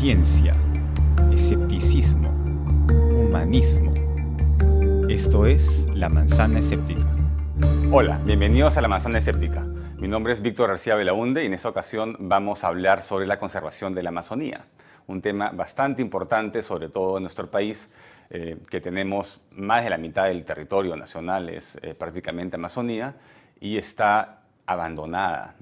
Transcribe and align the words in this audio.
ciencia, 0.00 0.56
escepticismo, 1.30 2.30
humanismo. 2.90 3.92
Esto 5.10 5.44
es 5.44 5.86
La 5.92 6.08
Manzana 6.08 6.60
Escéptica. 6.60 7.06
Hola, 7.92 8.18
bienvenidos 8.24 8.78
a 8.78 8.80
La 8.80 8.88
Manzana 8.88 9.18
Escéptica. 9.18 9.60
Mi 9.98 10.08
nombre 10.08 10.32
es 10.32 10.40
Víctor 10.40 10.70
García 10.70 10.94
Belaunde 10.94 11.42
y 11.42 11.48
en 11.48 11.52
esta 11.52 11.68
ocasión 11.68 12.16
vamos 12.18 12.64
a 12.64 12.68
hablar 12.68 13.02
sobre 13.02 13.26
la 13.26 13.38
conservación 13.38 13.92
de 13.92 14.02
la 14.02 14.08
Amazonía, 14.08 14.64
un 15.06 15.20
tema 15.20 15.50
bastante 15.50 16.00
importante, 16.00 16.62
sobre 16.62 16.88
todo 16.88 17.18
en 17.18 17.24
nuestro 17.24 17.50
país, 17.50 17.92
eh, 18.30 18.56
que 18.70 18.80
tenemos 18.80 19.38
más 19.50 19.84
de 19.84 19.90
la 19.90 19.98
mitad 19.98 20.28
del 20.28 20.46
territorio 20.46 20.96
nacional, 20.96 21.50
es 21.50 21.76
eh, 21.82 21.94
prácticamente 21.94 22.56
Amazonía, 22.56 23.16
y 23.60 23.76
está 23.76 24.44
abandonada. 24.64 25.56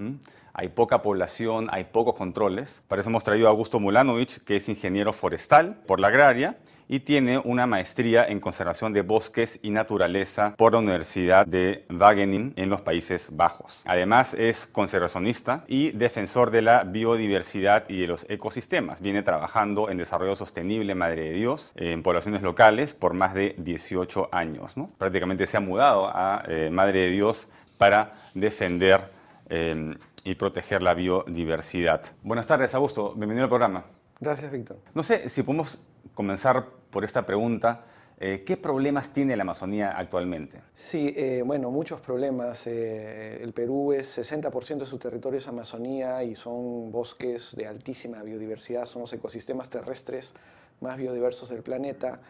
Hay 0.59 0.71
poca 0.71 1.03
población, 1.03 1.69
hay 1.71 1.85
pocos 1.85 2.17
controles. 2.17 2.83
Para 2.89 3.01
eso 3.01 3.11
hemos 3.11 3.23
traído 3.23 3.47
a 3.47 3.51
Augusto 3.51 3.79
Mulanovic, 3.79 4.43
que 4.43 4.57
es 4.57 4.69
ingeniero 4.69 5.13
forestal 5.13 5.77
por 5.87 6.01
la 6.01 6.09
agraria 6.09 6.57
y 6.89 6.99
tiene 6.99 7.39
una 7.39 7.69
maestría 7.69 8.25
en 8.27 8.41
conservación 8.41 8.93
de 8.93 9.03
bosques 9.03 9.61
y 9.63 9.71
naturaleza 9.71 10.57
por 10.57 10.73
la 10.73 10.81
Universidad 10.81 11.47
de 11.47 11.85
Wageningen 11.89 12.55
en 12.57 12.71
los 12.71 12.81
Países 12.81 13.29
Bajos. 13.31 13.83
Además 13.85 14.35
es 14.35 14.67
conservacionista 14.67 15.63
y 15.69 15.93
defensor 15.93 16.51
de 16.51 16.63
la 16.63 16.83
biodiversidad 16.83 17.89
y 17.89 18.01
de 18.01 18.09
los 18.09 18.27
ecosistemas. 18.29 19.01
Viene 19.01 19.23
trabajando 19.23 19.91
en 19.91 19.99
desarrollo 19.99 20.35
sostenible 20.35 20.97
Madre 20.97 21.23
de 21.23 21.33
Dios 21.35 21.73
en 21.77 22.03
poblaciones 22.03 22.43
locales 22.43 22.95
por 22.95 23.15
más 23.15 23.33
de 23.33 23.55
18 23.59 24.31
años. 24.33 24.75
Prácticamente 24.99 25.47
se 25.47 25.57
ha 25.57 25.61
mudado 25.61 26.09
a 26.09 26.43
eh, 26.49 26.69
Madre 26.73 27.03
de 27.03 27.11
Dios 27.11 27.47
para 27.77 28.11
defender 28.35 29.17
eh, 29.51 29.95
y 30.29 30.35
proteger 30.35 30.83
la 30.83 30.93
biodiversidad. 30.93 32.03
Buenas 32.23 32.47
tardes, 32.47 32.75
Augusto. 32.75 33.15
Bienvenido 33.15 33.45
al 33.45 33.49
programa. 33.49 33.87
Gracias, 34.21 34.53
Víctor. 34.53 34.77
No 34.93 35.03
sé 35.03 35.31
si 35.31 35.43
podemos 35.43 35.79
comenzar 36.13 36.67
por 36.91 37.03
esta 37.03 37.25
pregunta. 37.25 37.87
Eh, 38.21 38.43
¿Qué 38.45 38.59
problemas 38.59 39.11
tiene 39.15 39.35
la 39.39 39.43
Amazonía 39.45 39.97
actualmente? 39.97 40.61
Sí, 40.75 41.15
eh, 41.17 41.43
bueno, 41.47 41.71
muchos 41.71 42.03
problemas. 42.03 42.67
el 42.67 43.53
Perú 43.55 43.95
es 43.95 44.19
60% 44.19 44.81
de 44.81 44.85
su 44.85 44.99
territorio 44.99 45.39
es 45.39 45.49
Amazonía 45.49 46.23
y 46.23 46.37
son 46.37 46.93
bosques 46.93 47.57
de 47.57 47.67
altísima 47.67 48.23
biodiversidad, 48.23 48.85
son 48.85 49.03
los 49.03 49.13
ecosistemas 49.15 49.71
terrestres 49.71 50.35
más 50.81 50.99
biodiversos 50.99 51.49
del 51.49 51.63
planeta 51.63 52.21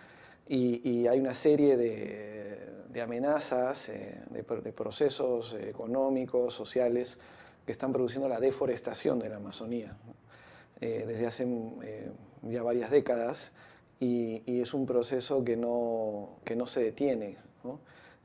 y 0.47 1.07
hay 1.09 1.19
una 1.19 1.35
serie 1.35 1.77
de, 1.77 2.69
de 2.89 3.03
amenazas, 3.03 3.89
eh, 3.91 4.23
de, 4.31 4.73
procesos 4.73 5.55
económicos, 5.55 6.55
sociales, 6.55 7.19
que 7.69 7.73
están 7.73 7.93
produciendo 7.93 8.31
la 8.31 8.41
deforestación 8.41 9.19
de 9.19 9.29
la 9.29 9.37
Amazonía 9.37 9.95
eh, 10.81 11.05
desde 11.07 11.27
hace 11.27 11.45
eh, 11.83 12.11
ya 12.45 12.63
varias 12.63 12.91
décadas 12.91 13.53
y, 14.01 14.43
es 14.63 14.73
un 14.73 14.87
proceso 14.87 15.45
que 15.45 15.55
no, 15.55 16.39
que 16.45 16.57
no 16.57 16.65
se 16.65 16.83
detiene 16.83 17.37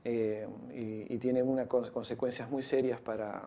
y, 0.05 1.17
tiene 1.17 1.43
unas 1.43 1.67
consecuencias 1.67 2.49
muy 2.49 2.63
serias 2.63 3.01
para, 3.01 3.41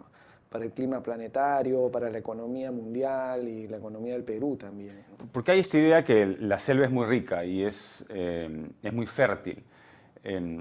para 0.50 0.66
el 0.66 0.72
clima 0.72 1.02
planetario, 1.02 1.90
para 1.90 2.10
la 2.10 2.18
economía 2.18 2.70
mundial 2.70 3.48
y 3.48 3.66
la 3.66 3.78
economía 3.78 4.12
del 4.12 4.24
Perú 4.24 4.56
también. 4.56 5.02
Porque 5.32 5.52
hay 5.52 5.60
esta 5.60 5.78
idea 5.78 6.04
que 6.04 6.26
la 6.26 6.58
selva 6.58 6.84
es 6.84 6.90
muy 6.90 7.06
rica 7.06 7.42
y 7.46 7.64
es, 7.64 8.04
es 8.10 8.92
muy 8.92 9.06
fértil 9.06 9.64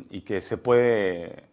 y 0.10 0.22
que 0.22 0.40
se 0.40 0.56
puede, 0.56 1.44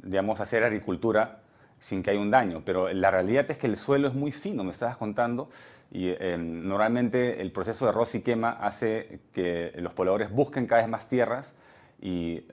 digamos, 0.00 0.38
hacer 0.38 0.62
agricultura 0.62 1.41
sin 1.82 2.02
que 2.02 2.12
haya 2.12 2.20
un 2.20 2.30
daño. 2.30 2.62
Pero 2.64 2.92
la 2.92 3.10
realidad 3.10 3.50
es 3.50 3.58
que 3.58 3.66
el 3.66 3.76
suelo 3.76 4.08
es 4.08 4.14
muy 4.14 4.32
fino, 4.32 4.62
me 4.64 4.70
estabas 4.70 4.96
contando, 4.96 5.50
y 5.90 6.08
eh, 6.08 6.38
normalmente 6.38 7.42
el 7.42 7.52
proceso 7.52 7.84
de 7.84 7.90
arroz 7.90 8.14
y 8.14 8.22
quema 8.22 8.52
hace 8.52 9.20
que 9.34 9.72
los 9.76 9.92
pobladores 9.92 10.30
busquen 10.30 10.66
cada 10.66 10.80
vez 10.80 10.90
más 10.90 11.08
tierras 11.08 11.54
y 12.00 12.44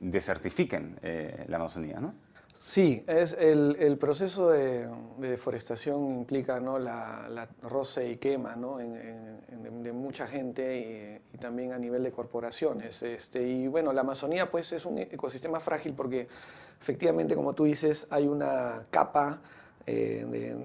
desertifiquen 0.00 0.98
eh, 1.02 1.44
la 1.48 1.56
Amazonía, 1.56 2.00
¿no? 2.00 2.14
Sí, 2.54 3.02
es 3.06 3.32
el, 3.38 3.96
proceso 3.98 4.50
de, 4.50 4.86
deforestación 5.18 6.18
implica 6.18 6.60
¿no? 6.60 6.78
la, 6.78 7.48
roce 7.62 8.10
y 8.10 8.16
quema 8.18 8.56
¿no? 8.56 8.76
de 8.76 9.92
mucha 9.92 10.26
gente 10.26 11.20
y, 11.32 11.38
también 11.38 11.72
a 11.72 11.78
nivel 11.78 12.02
de 12.02 12.12
corporaciones. 12.12 13.02
Este, 13.02 13.42
y 13.42 13.66
bueno, 13.68 13.92
la 13.92 14.02
Amazonía 14.02 14.50
pues 14.50 14.72
es 14.72 14.84
un 14.84 14.98
ecosistema 14.98 15.60
frágil 15.60 15.94
porque 15.94 16.28
efectivamente, 16.80 17.34
como 17.34 17.54
tú 17.54 17.64
dices, 17.64 18.06
hay 18.10 18.28
una 18.28 18.86
capa 18.90 19.40
eh, 19.86 20.26
de 20.30 20.56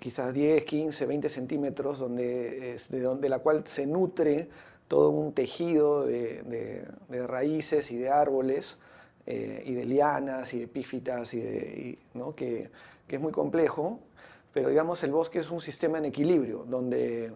quizás 0.00 0.34
10, 0.34 0.64
15, 0.64 1.06
20 1.06 1.28
centímetros 1.28 2.00
donde, 2.00 2.74
es 2.74 2.90
de, 2.90 3.00
donde 3.00 3.28
la 3.28 3.38
cual 3.38 3.64
se 3.66 3.86
nutre 3.86 4.48
todo 4.88 5.10
un 5.10 5.32
tejido 5.32 6.04
de, 6.04 6.84
de 7.08 7.26
raíces 7.26 7.90
y 7.92 7.96
de 7.96 8.10
árboles 8.10 8.78
eh, 9.26 9.62
y 9.66 9.74
de 9.74 9.84
lianas 9.84 10.52
y 10.54 10.58
de 10.58 10.64
epífitas, 10.64 11.34
y 11.34 11.98
¿no? 12.14 12.34
que, 12.34 12.70
que, 13.06 13.16
es 13.16 13.22
muy 13.22 13.32
complejo, 13.32 14.00
pero 14.52 14.68
digamos 14.68 15.02
el 15.04 15.12
bosque 15.12 15.38
es 15.38 15.50
un 15.50 15.60
sistema 15.60 15.98
en 15.98 16.06
equilibrio, 16.06 16.64
donde 16.68 17.32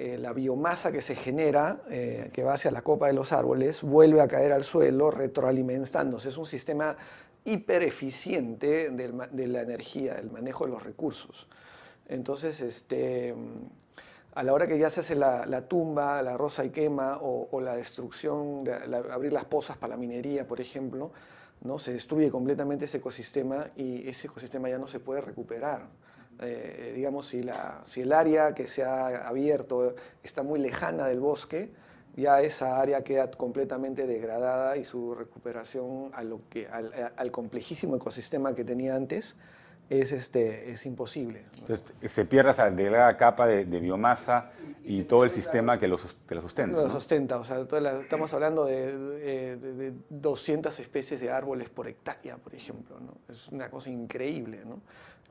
eh, 0.00 0.16
la 0.16 0.32
biomasa 0.32 0.90
que 0.90 1.02
se 1.02 1.14
genera, 1.14 1.82
eh, 1.90 2.30
que 2.32 2.42
va 2.42 2.54
hacia 2.54 2.70
la 2.70 2.80
copa 2.80 3.08
de 3.08 3.12
los 3.12 3.32
árboles, 3.32 3.82
vuelve 3.82 4.22
a 4.22 4.28
caer 4.28 4.50
al 4.50 4.64
suelo 4.64 5.10
retroalimentándose. 5.10 6.30
Es 6.30 6.38
un 6.38 6.46
sistema 6.46 6.96
hiper 7.44 7.82
eficiente 7.82 8.88
de 8.88 9.46
la 9.46 9.60
energía, 9.60 10.14
del 10.14 10.30
manejo 10.30 10.64
de 10.64 10.72
los 10.72 10.84
recursos. 10.84 11.48
Entonces, 12.08 12.62
este, 12.62 13.34
a 14.34 14.42
la 14.42 14.52
hora 14.52 14.66
que 14.66 14.78
ya 14.78 14.90
se 14.90 15.00
hace 15.00 15.14
la, 15.16 15.68
tumba, 15.68 16.22
la 16.22 16.36
rosa 16.36 16.64
y 16.64 16.70
quema 16.70 17.18
o, 17.20 17.60
la 17.60 17.76
destrucción, 17.76 18.64
de, 18.64 18.74
abrir 19.10 19.32
las 19.32 19.44
pozas 19.44 19.76
para 19.76 19.92
la 19.92 19.96
minería, 19.96 20.46
por 20.46 20.60
ejemplo, 20.60 21.10
¿no? 21.62 21.78
se 21.78 21.92
destruye 21.92 22.30
completamente 22.30 22.84
ese 22.84 22.98
ecosistema 22.98 23.66
y 23.76 24.08
ese 24.08 24.28
ecosistema 24.28 24.68
ya 24.68 24.78
no 24.78 24.86
se 24.86 25.00
puede 25.00 25.20
recuperar. 25.20 25.88
Eh, 26.42 26.92
digamos, 26.96 27.26
si, 27.28 27.42
la, 27.42 27.82
si 27.84 28.00
el 28.00 28.12
área 28.12 28.54
que 28.54 28.66
se 28.66 28.82
ha 28.82 29.28
abierto 29.28 29.94
está 30.22 30.42
muy 30.42 30.58
lejana 30.58 31.06
del 31.06 31.20
bosque, 31.20 31.70
ya 32.16 32.40
esa 32.40 32.80
área 32.80 33.02
queda 33.02 33.30
completamente 33.30 34.06
degradada 34.06 34.76
y 34.76 34.84
su 34.84 35.14
recuperación 35.14 36.10
a 36.14 36.22
lo 36.22 36.40
que, 36.48 36.66
al 36.68 37.30
complejísimo 37.30 37.96
ecosistema 37.96 38.54
que 38.54 38.64
tenía 38.64 38.96
antes 38.96 39.36
es, 39.90 40.12
este, 40.12 40.70
es 40.70 40.86
imposible. 40.86 41.44
Entonces, 41.58 41.82
se 42.06 42.24
pierde 42.24 42.52
esa 42.52 42.70
delgada 42.70 43.16
capa 43.16 43.48
de, 43.48 43.64
biomasa 43.64 44.52
y, 44.84 45.02
todo 45.02 45.24
el 45.24 45.32
sistema 45.32 45.80
que 45.80 45.88
lo, 45.88 45.98
que 46.28 46.34
lo 46.36 46.42
sustenta. 46.42 46.80
Lo 46.80 46.88
sustenta, 46.88 47.38
o 47.38 47.44
sea, 47.44 47.60
estamos 48.00 48.32
hablando 48.32 48.64
de, 48.64 49.92
200 50.08 50.78
especies 50.78 51.20
de 51.20 51.30
árboles 51.30 51.68
por 51.70 51.88
hectárea, 51.88 52.36
por 52.36 52.54
ejemplo. 52.54 53.00
¿no? 53.00 53.16
Es 53.28 53.48
una 53.48 53.68
cosa 53.68 53.90
increíble, 53.90 54.62
¿no? 54.64 54.80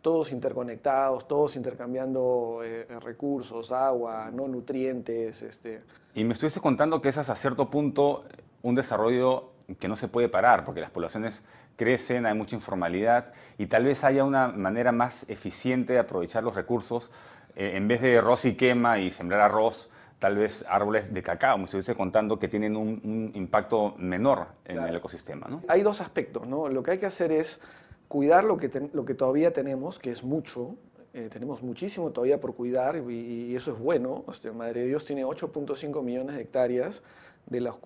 Todos 0.01 0.31
interconectados, 0.31 1.27
todos 1.27 1.57
intercambiando 1.57 2.61
eh, 2.63 2.85
recursos, 3.01 3.71
agua, 3.71 4.29
no 4.31 4.47
nutrientes. 4.47 5.41
Este. 5.41 5.81
Y 6.15 6.23
me 6.23 6.33
estuviste 6.33 6.61
contando 6.61 7.01
que 7.01 7.09
es 7.09 7.17
hasta 7.17 7.35
cierto 7.35 7.69
punto 7.69 8.23
un 8.61 8.75
desarrollo 8.75 9.51
que 9.77 9.87
no 9.87 9.95
se 9.97 10.07
puede 10.07 10.29
parar, 10.29 10.63
porque 10.63 10.79
las 10.79 10.89
poblaciones 10.89 11.43
crecen, 11.79 12.25
hay 12.25 12.33
mucha 12.35 12.57
informalidad 12.57 13.31
y 13.57 13.67
tal 13.67 13.85
vez 13.85 14.03
haya 14.03 14.25
una 14.25 14.49
manera 14.49 14.91
más 14.91 15.23
eficiente 15.29 15.93
de 15.93 15.99
aprovechar 15.99 16.43
los 16.43 16.53
recursos. 16.53 17.09
Eh, 17.55 17.71
en 17.75 17.87
vez 17.87 18.01
de 18.01 18.17
arroz 18.17 18.43
y 18.43 18.55
quema 18.55 18.99
y 18.99 19.11
sembrar 19.11 19.39
arroz, 19.39 19.89
tal 20.19 20.35
vez 20.35 20.65
árboles 20.67 21.13
de 21.13 21.23
cacao, 21.23 21.57
me 21.57 21.63
estoy 21.63 21.95
contando 21.95 22.37
que 22.37 22.49
tienen 22.49 22.75
un, 22.75 23.31
impacto 23.33 23.95
menor 23.97 24.47
en 24.65 24.79
el 24.79 24.97
ecosistema. 24.97 25.47
¿no? 25.47 25.63
Hay 25.69 25.81
dos 25.81 26.01
aspectos. 26.01 26.45
¿no? 26.45 26.67
Lo 26.67 26.83
que 26.83 26.91
hay 26.91 26.97
que 26.97 27.05
hacer 27.05 27.31
es 27.31 27.61
cuidar 28.09 28.43
lo 28.43 28.57
que, 28.57 28.89
lo 28.91 29.05
que 29.05 29.13
todavía 29.13 29.53
tenemos, 29.53 29.99
que 29.99 30.11
es 30.11 30.25
mucho. 30.25 30.75
Eh, 31.13 31.29
tenemos 31.31 31.63
muchísimo 31.63 32.11
todavía 32.11 32.41
por 32.41 32.55
cuidar 32.55 32.97
y, 33.09 33.55
eso 33.55 33.71
es 33.71 33.79
bueno. 33.79 34.25
Este, 34.29 34.51
Madre 34.51 34.81
de 34.81 34.87
Dios 34.87 35.05
tiene 35.05 35.23
8.5 35.23 36.03
millones 36.03 36.35
de 36.35 36.41
hectáreas 36.41 37.03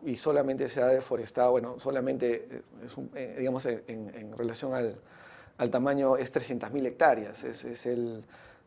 y 0.06 0.16
solamente 0.16 0.68
se 0.68 0.82
ha 0.82 0.88
deforestado, 0.88 1.52
bueno, 1.52 1.80
solamente, 1.80 2.48
eh, 2.52 2.62
es 2.86 2.96
eh, 3.16 3.36
digamos, 3.40 3.66
en, 3.66 4.38
relación 4.38 4.74
al, 4.74 4.96
al, 5.58 5.70
tamaño 5.70 6.18
es 6.18 6.34
300.000 6.34 6.86
hectáreas, 6.86 7.44
es, 7.44 7.64
es 7.64 7.86
el, 7.86 8.24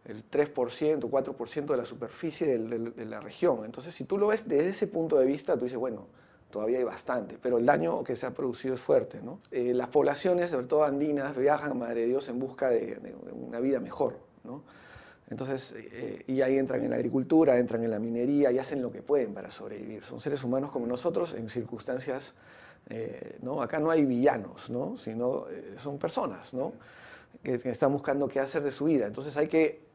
el, 0.06 0.30
3%, 0.30 1.00
4% 1.00 1.66
de 1.66 1.76
la 1.76 1.84
superficie 1.84 2.58
de, 2.58 3.04
la 3.06 3.20
región. 3.20 3.64
Entonces, 3.64 3.94
si 3.94 4.04
tú 4.04 4.16
lo 4.16 4.28
ves 4.28 4.48
desde 4.48 4.70
ese 4.70 4.86
punto 4.86 5.18
de 5.18 5.26
vista, 5.26 5.56
tú 5.56 5.64
dices, 5.64 5.78
bueno, 5.78 6.06
todavía 6.50 6.78
hay 6.78 6.84
bastante, 6.84 7.36
pero 7.42 7.58
el 7.58 7.66
daño 7.66 8.02
que 8.02 8.16
se 8.16 8.24
ha 8.24 8.30
producido 8.30 8.74
es 8.74 8.80
fuerte. 8.80 9.20
¿no? 9.20 9.40
Eh, 9.50 9.74
las 9.74 9.88
poblaciones, 9.88 10.50
sobre 10.50 10.66
todo 10.66 10.84
andinas, 10.84 11.36
viajan 11.36 11.72
a 11.72 11.74
Madre 11.74 12.02
de 12.02 12.06
Dios 12.06 12.28
en 12.28 12.38
busca 12.38 12.70
de, 12.70 12.96
de 12.96 13.14
una 13.32 13.60
vida 13.60 13.80
mejor. 13.80 14.16
¿no? 14.44 14.62
Entonces, 15.28 15.75
eh, 15.76 16.25
y 16.28 16.40
ahí 16.40 16.58
entran 16.58 16.82
en 16.82 16.90
la 16.90 16.96
agricultura, 16.96 17.58
entran 17.58 17.82
en 17.82 17.90
la 17.90 17.99
minería 17.99 18.52
y 18.52 18.58
hacen 18.58 18.81
lo 18.81 18.93
que 18.93 19.02
pueden 19.02 19.34
para 19.34 19.50
sobrevivir. 19.50 20.05
Son 20.05 20.20
seres 20.20 20.44
humanos 20.44 20.70
como 20.70 20.87
nosotros 20.87 21.34
en 21.34 21.49
circunstancias, 21.49 22.34
eh, 22.88 23.38
¿no? 23.43 23.61
Acá 23.61 23.81
no 23.81 23.90
hay 23.90 24.05
villanos, 24.05 24.70
¿no? 24.70 24.96
Sino 24.96 25.49
eh, 25.50 25.75
son 25.78 25.99
personas, 25.99 26.55
¿no? 26.55 26.75
Que, 27.43 27.55
están 27.55 27.93
buscando 27.93 28.28
qué 28.28 28.38
hacer 28.38 28.62
de 28.62 28.70
su 28.70 28.84
vida. 28.84 29.06
Entonces 29.06 29.37
hay 29.37 29.49
que 29.49 29.87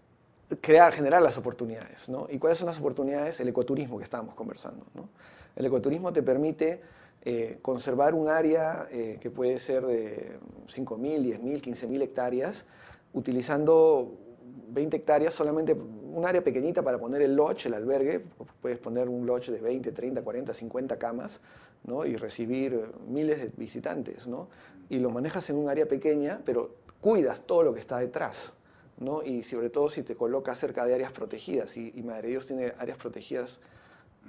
crear, 0.59 0.93
generar 0.93 1.21
las 1.21 1.37
oportunidades. 1.37 2.09
¿no? 2.09 2.27
¿Y 2.29 2.37
cuáles 2.37 2.57
son 2.57 2.67
las 2.67 2.79
oportunidades? 2.79 3.39
El 3.39 3.47
ecoturismo 3.47 3.97
que 3.97 4.03
estábamos 4.03 4.35
conversando. 4.35 4.85
¿no? 4.93 5.09
El 5.55 5.65
ecoturismo 5.65 6.11
te 6.11 6.23
permite 6.23 6.81
eh, 7.23 7.59
conservar 7.61 8.13
un 8.13 8.29
área 8.29 8.87
eh, 8.91 9.17
que 9.21 9.29
puede 9.29 9.59
ser 9.59 9.85
de 9.85 10.39
5.000, 10.67 11.39
10.000, 11.39 11.61
15.000 11.61 12.01
hectáreas, 12.01 12.65
utilizando 13.13 14.17
20 14.73 14.97
hectáreas, 14.97 15.33
solamente 15.33 15.73
un 15.73 16.25
área 16.25 16.43
pequeñita 16.43 16.81
para 16.81 16.97
poner 16.97 17.21
el 17.21 17.35
lodge, 17.35 17.67
el 17.67 17.73
albergue. 17.73 18.23
Puedes 18.61 18.79
poner 18.79 19.09
un 19.09 19.25
lodge 19.25 19.49
de 19.51 19.59
20, 19.59 19.91
30, 19.91 20.21
40, 20.21 20.53
50 20.53 20.97
camas 20.97 21.41
¿no? 21.83 22.05
y 22.05 22.15
recibir 22.15 22.91
miles 23.07 23.39
de 23.39 23.51
visitantes. 23.57 24.27
¿no? 24.27 24.49
Y 24.89 24.99
lo 24.99 25.09
manejas 25.09 25.49
en 25.49 25.57
un 25.57 25.69
área 25.69 25.87
pequeña, 25.87 26.41
pero 26.45 26.75
cuidas 26.99 27.41
todo 27.43 27.63
lo 27.63 27.73
que 27.73 27.79
está 27.79 27.97
detrás. 27.99 28.53
¿no? 28.99 29.23
Y 29.23 29.43
sobre 29.43 29.69
todo 29.69 29.89
si 29.89 30.03
te 30.03 30.15
colocas 30.15 30.59
cerca 30.59 30.85
de 30.85 30.93
áreas 30.93 31.11
protegidas. 31.11 31.75
Y, 31.77 31.91
y 31.95 32.03
Madre 32.03 32.29
Dios 32.29 32.47
tiene 32.47 32.73
áreas 32.77 32.97
protegidas 32.97 33.59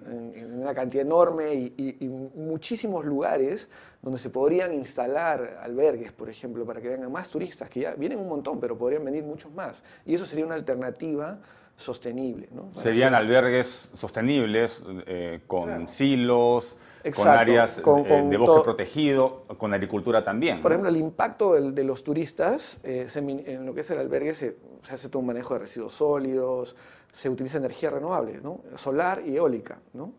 en, 0.06 0.60
una 0.60 0.74
cantidad 0.74 1.04
enorme 1.04 1.54
y, 1.54 2.08
muchísimos 2.34 3.04
lugares 3.04 3.70
donde 4.00 4.18
se 4.18 4.30
podrían 4.30 4.72
instalar 4.74 5.58
albergues, 5.62 6.12
por 6.12 6.28
ejemplo, 6.28 6.64
para 6.64 6.80
que 6.80 6.88
vengan 6.88 7.10
más 7.10 7.30
turistas, 7.30 7.68
que 7.68 7.80
ya 7.80 7.94
vienen 7.94 8.18
un 8.18 8.28
montón, 8.28 8.60
pero 8.60 8.76
podrían 8.76 9.04
venir 9.04 9.24
muchos 9.24 9.52
más. 9.52 9.82
Y 10.04 10.14
eso 10.14 10.26
sería 10.26 10.44
una 10.44 10.54
alternativa 10.54 11.38
sostenible. 11.76 12.48
Serían 12.76 13.14
albergues 13.14 13.90
sostenibles, 13.94 14.82
eh, 15.06 15.40
con 15.46 15.88
silos, 15.88 16.78
con 17.10 17.28
áreas 17.28 17.78
eh, 17.78 17.82
de 17.82 18.36
bosque 18.36 18.64
protegido, 18.64 19.44
con 19.58 19.74
agricultura 19.74 20.22
también. 20.22 20.60
Por 20.60 20.72
ejemplo, 20.72 20.88
el 20.88 20.96
impacto 20.96 21.54
de, 21.54 21.84
los 21.84 22.04
turistas, 22.04 22.78
eh, 22.84 23.06
en 23.14 23.66
lo 23.66 23.74
que 23.74 23.80
es 23.80 23.90
el 23.90 23.98
albergue, 23.98 24.34
se, 24.34 24.56
hace 24.90 25.08
todo 25.08 25.20
un 25.20 25.26
manejo 25.26 25.54
de 25.54 25.60
residuos 25.60 25.94
sólidos, 25.94 26.76
se 27.10 27.28
utiliza 27.28 27.58
energía 27.58 27.90
renovable, 27.90 28.40
¿no? 28.42 28.60
solar 28.76 29.22
y 29.26 29.36
eólica. 29.36 29.80
¿no? 29.92 30.12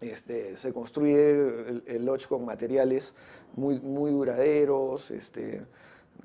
Este, 0.00 0.56
se 0.56 0.72
construye 0.72 1.82
el, 1.86 2.04
lodge 2.04 2.26
con 2.26 2.44
materiales 2.44 3.14
muy, 3.54 3.78
muy 3.78 4.10
duraderos, 4.10 5.10
este, 5.10 5.64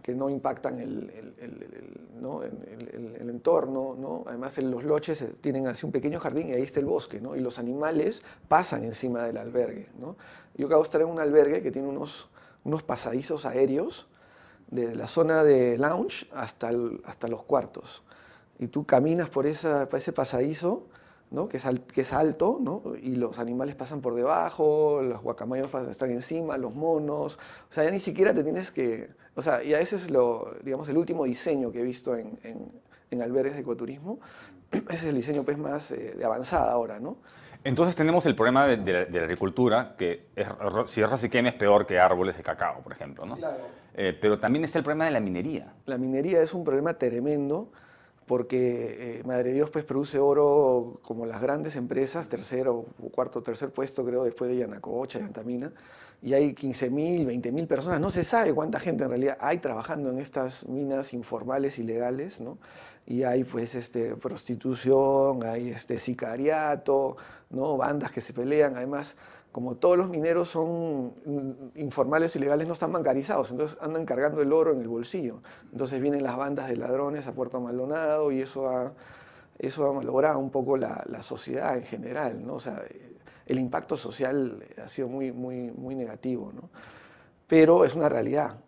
que 0.02 0.16
no 0.16 0.30
impactan 0.30 0.80
el, 0.80 1.12
el, 1.40 3.30
entorno. 3.30 3.96
¿no? 3.98 4.24
Además, 4.28 4.58
los 4.60 4.84
loches 4.84 5.24
tienen 5.42 5.68
así 5.68 5.86
un 5.86 5.92
pequeño 5.92 6.20
jardín 6.20 6.50
y 6.50 6.54
ahí 6.54 6.62
está 6.62 6.80
el 6.80 6.86
bosque, 6.86 7.22
¿no? 7.22 7.36
y 7.36 7.42
los 7.42 7.60
animales 7.60 8.24
pasan 8.48 8.84
encima 8.84 9.24
del 9.24 9.38
albergue. 9.38 9.90
¿no? 10.00 10.16
Yo 10.56 10.68
acabo 10.68 10.82
de 10.82 10.88
estar 10.88 11.02
en 11.02 11.08
un 11.08 11.20
albergue 11.20 11.62
que 11.62 11.72
tiene 11.72 11.88
unos, 11.88 12.30
unos 12.64 12.84
pasadizos 12.84 13.46
aéreos 13.46 14.08
desde 14.70 14.96
la 14.96 15.08
zona 15.08 15.44
de 15.44 15.78
lounge 15.78 16.28
hasta, 16.34 16.72
hasta 17.06 17.28
los 17.28 17.44
cuartos. 17.44 18.04
Y 18.60 18.68
tú 18.68 18.86
caminas 18.86 19.30
por, 19.30 19.46
esa, 19.46 19.88
por 19.88 20.00
ese 20.00 20.14
pasadizo 20.14 20.88
¿no? 21.32 21.50
que, 21.50 21.58
es 21.58 21.68
que 21.94 22.02
es 22.02 22.14
alto, 22.14 22.58
¿no? 22.62 22.96
y 23.02 23.16
los 23.16 23.40
animales 23.40 23.76
pasan 23.76 24.02
por 24.02 24.16
debajo, 24.16 25.02
los 25.02 25.22
guacamayos 25.22 25.70
están 25.90 26.12
encima, 26.12 26.58
los 26.58 26.74
monos, 26.74 27.38
o 27.70 27.72
sea, 27.72 27.84
ya 27.84 27.92
ni 27.92 28.00
siquiera 28.00 28.34
te 28.34 28.44
tienes 28.44 28.72
que, 28.72 29.10
o 29.36 29.42
sea, 29.42 29.64
y 29.64 29.74
ese 29.74 29.96
es 29.96 30.10
lo, 30.10 30.54
digamos, 30.64 30.88
el 30.90 30.98
último 30.98 31.26
diseño 31.26 31.72
que 31.72 31.82
he 31.82 31.84
visto 31.84 32.16
en, 32.16 32.38
en, 32.44 33.22
albergues 33.22 33.56
de 33.56 33.62
ecoturismo, 33.62 34.20
ese 34.72 34.94
es 34.94 35.06
el 35.06 35.16
diseño 35.16 35.44
pues 35.44 35.58
más 35.58 35.92
eh, 35.92 36.14
de 36.18 36.24
avanzada 36.24 36.72
ahora, 36.72 37.00
¿no? 37.00 37.18
Entonces 37.64 37.96
tenemos 37.96 38.26
el 38.26 38.36
problema 38.36 38.66
de, 38.68 39.08
la, 39.10 39.20
agricultura, 39.20 39.96
que 39.98 40.28
es, 40.36 40.48
si 40.86 41.02
es 41.02 41.24
es 41.24 41.54
peor 41.56 41.86
que 41.86 42.00
árboles 42.00 42.38
de 42.38 42.44
cacao, 42.44 42.82
por 42.82 42.94
ejemplo, 42.94 43.26
¿no? 43.26 43.36
Claro. 43.36 43.58
Eh, 43.94 44.18
pero 44.22 44.40
también 44.40 44.64
está 44.64 44.78
el 44.78 44.84
problema 44.84 45.06
de 45.06 45.12
la 45.12 45.20
minería. 45.20 45.74
La 45.86 45.98
minería 45.98 46.40
es 46.40 46.54
un 46.54 46.64
problema 46.64 46.94
tremendo, 46.94 47.72
porque 48.28 49.20
eh, 49.20 49.24
Madre 49.26 49.54
Dios 49.54 49.70
pues 49.72 49.86
produce 49.86 50.20
oro 50.20 51.00
como 51.02 51.26
las 51.26 51.42
grandes 51.42 51.78
empresas, 51.78 52.28
tercero, 52.28 52.86
cuarto, 53.12 53.42
tercer 53.42 53.72
puesto 53.72 54.06
creo 54.06 54.26
después 54.26 54.52
de 54.52 54.58
Yanacocha 54.58 55.20
y 55.20 55.24
Antamina, 55.24 55.72
y 56.22 56.34
hay 56.34 56.54
15.000, 56.54 57.26
20.000 57.26 57.68
personas, 57.68 58.02
no 58.02 58.10
se 58.10 58.24
sabe 58.24 58.54
cuánta 58.54 58.80
gente 58.80 59.06
en 59.06 59.10
realidad 59.12 59.38
hay 59.40 59.60
trabajando 59.60 60.10
en 60.10 60.20
estas 60.20 60.68
minas 60.68 61.14
informales, 61.14 61.80
ilegales, 61.80 62.42
¿no? 62.42 62.58
Y 63.06 63.24
hay 63.24 63.46
pues 63.46 63.76
este, 63.76 64.16
prostitución, 64.16 65.44
hay 65.44 65.70
este, 65.70 65.98
sicariato, 65.98 67.16
¿no? 67.50 67.78
bandas 67.78 68.12
que 68.12 68.20
se 68.20 68.34
pelean, 68.34 68.76
además 68.76 69.16
como 69.54 69.76
todos 69.76 69.98
los 69.98 70.10
mineros 70.10 70.50
son 70.50 71.14
informales 71.88 72.36
y 72.36 72.40
legales, 72.40 72.68
no 72.68 72.74
están 72.74 72.92
bancarizados, 72.92 73.50
entonces 73.52 73.78
andan 73.80 74.06
cargando 74.06 74.42
el 74.42 74.52
oro 74.52 74.74
en 74.74 74.82
el 74.82 74.90
bolsillo. 74.90 75.42
Entonces 75.72 76.02
vienen 76.02 76.22
las 76.22 76.36
bandas 76.36 76.68
de 76.68 76.76
ladrones 76.76 77.28
a 77.28 77.32
Puerto 77.32 77.62
Maldonado 77.62 78.30
y 78.30 78.42
eso 78.42 78.68
ha, 78.68 78.92
eso 79.58 79.88
ha 79.88 79.94
malogrado 79.94 80.38
un 80.40 80.50
poco 80.50 80.76
la, 80.76 81.22
sociedad 81.22 81.78
en 81.78 81.86
general. 81.86 82.46
¿no? 82.46 82.56
O 82.56 82.60
sea, 82.60 82.84
el 83.46 83.58
impacto 83.58 83.96
social 83.96 84.62
ha 84.84 84.88
sido 84.90 85.08
muy, 85.08 85.32
muy, 85.32 85.72
muy 85.72 85.96
negativo, 85.96 86.52
¿no? 86.54 86.70
pero 87.48 87.86
es 87.86 87.96
una 87.96 88.10
realidad 88.10 88.60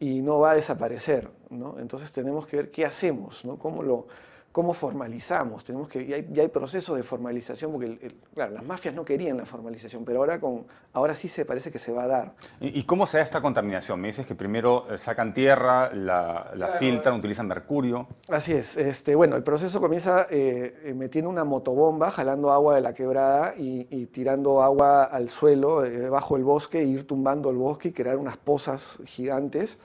y 0.00 0.22
no 0.22 0.40
va 0.40 0.52
a 0.52 0.54
desaparecer. 0.54 1.28
¿no? 1.50 1.78
Entonces 1.78 2.10
tenemos 2.10 2.46
que 2.46 2.56
ver 2.56 2.70
qué 2.70 2.86
hacemos, 2.86 3.44
¿no? 3.44 3.58
cómo 3.58 3.82
lo 3.82 4.06
cómo 4.52 4.74
formalizamos. 4.74 5.64
Tenemos 5.64 5.88
que, 5.88 6.06
ya, 6.06 6.16
hay, 6.16 6.48
procesos 6.48 6.96
de 6.96 7.02
formalización, 7.02 7.72
porque 7.72 8.14
claro, 8.34 8.52
las 8.52 8.64
mafias 8.64 8.94
no 8.94 9.04
querían 9.04 9.38
la 9.38 9.46
formalización, 9.46 10.04
pero 10.04 10.18
ahora, 10.20 10.38
con, 10.38 10.66
ahora 10.92 11.14
sí 11.14 11.26
se 11.26 11.46
parece 11.46 11.72
que 11.72 11.78
se 11.78 11.92
va 11.92 12.04
a 12.04 12.06
dar. 12.06 12.34
¿Y, 12.60 12.82
cómo 12.84 13.06
se 13.06 13.16
da 13.16 13.24
esta 13.24 13.40
contaminación? 13.40 14.00
Me 14.00 14.08
dices 14.08 14.26
que 14.26 14.34
primero 14.34 14.86
eh, 14.92 14.98
sacan 14.98 15.32
tierra, 15.32 15.92
la, 15.94 16.76
filtran, 16.78 17.14
utilizan 17.18 17.48
mercurio. 17.48 18.06
Así 18.28 18.52
es. 18.52 18.76
Este, 18.76 19.14
bueno, 19.14 19.36
el 19.36 19.42
proceso 19.42 19.80
comienza 19.80 20.26
eh, 20.30 20.80
eh, 20.84 20.94
metiendo 20.94 21.30
una 21.30 21.44
motobomba, 21.44 22.10
jalando 22.10 22.52
agua 22.52 22.74
de 22.74 22.82
la 22.82 22.92
quebrada 22.92 23.54
y, 23.56 23.82
tirando 24.06 24.62
agua 24.62 25.04
al 25.04 25.30
suelo, 25.30 25.80
debajo 25.80 26.34
del 26.34 26.44
bosque, 26.44 26.80
e 26.80 26.84
ir 26.84 27.06
tumbando 27.06 27.50
el 27.50 27.56
bosque 27.56 27.88
y 27.88 27.92
crear 27.92 28.18
unas 28.18 28.36
pozas 28.36 29.00
gigantes. 29.06 29.78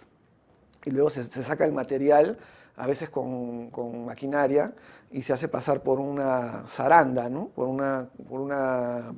Y 0.88 0.92
luego 0.92 1.10
se 1.10 1.24
saca 1.24 1.66
el 1.66 1.74
material 1.74 2.38
a 2.78 2.86
veces 2.86 3.10
con, 3.10 4.06
maquinaria, 4.06 4.74
y 5.12 5.24
se 5.24 5.34
hace 5.34 5.48
pasar 5.48 5.82
por 5.82 6.00
una 6.00 6.64
zaranda, 6.68 7.28
¿no? 7.28 7.50
Por 7.50 7.68
una, 7.68 8.08
por 8.30 8.40
una 8.40 9.16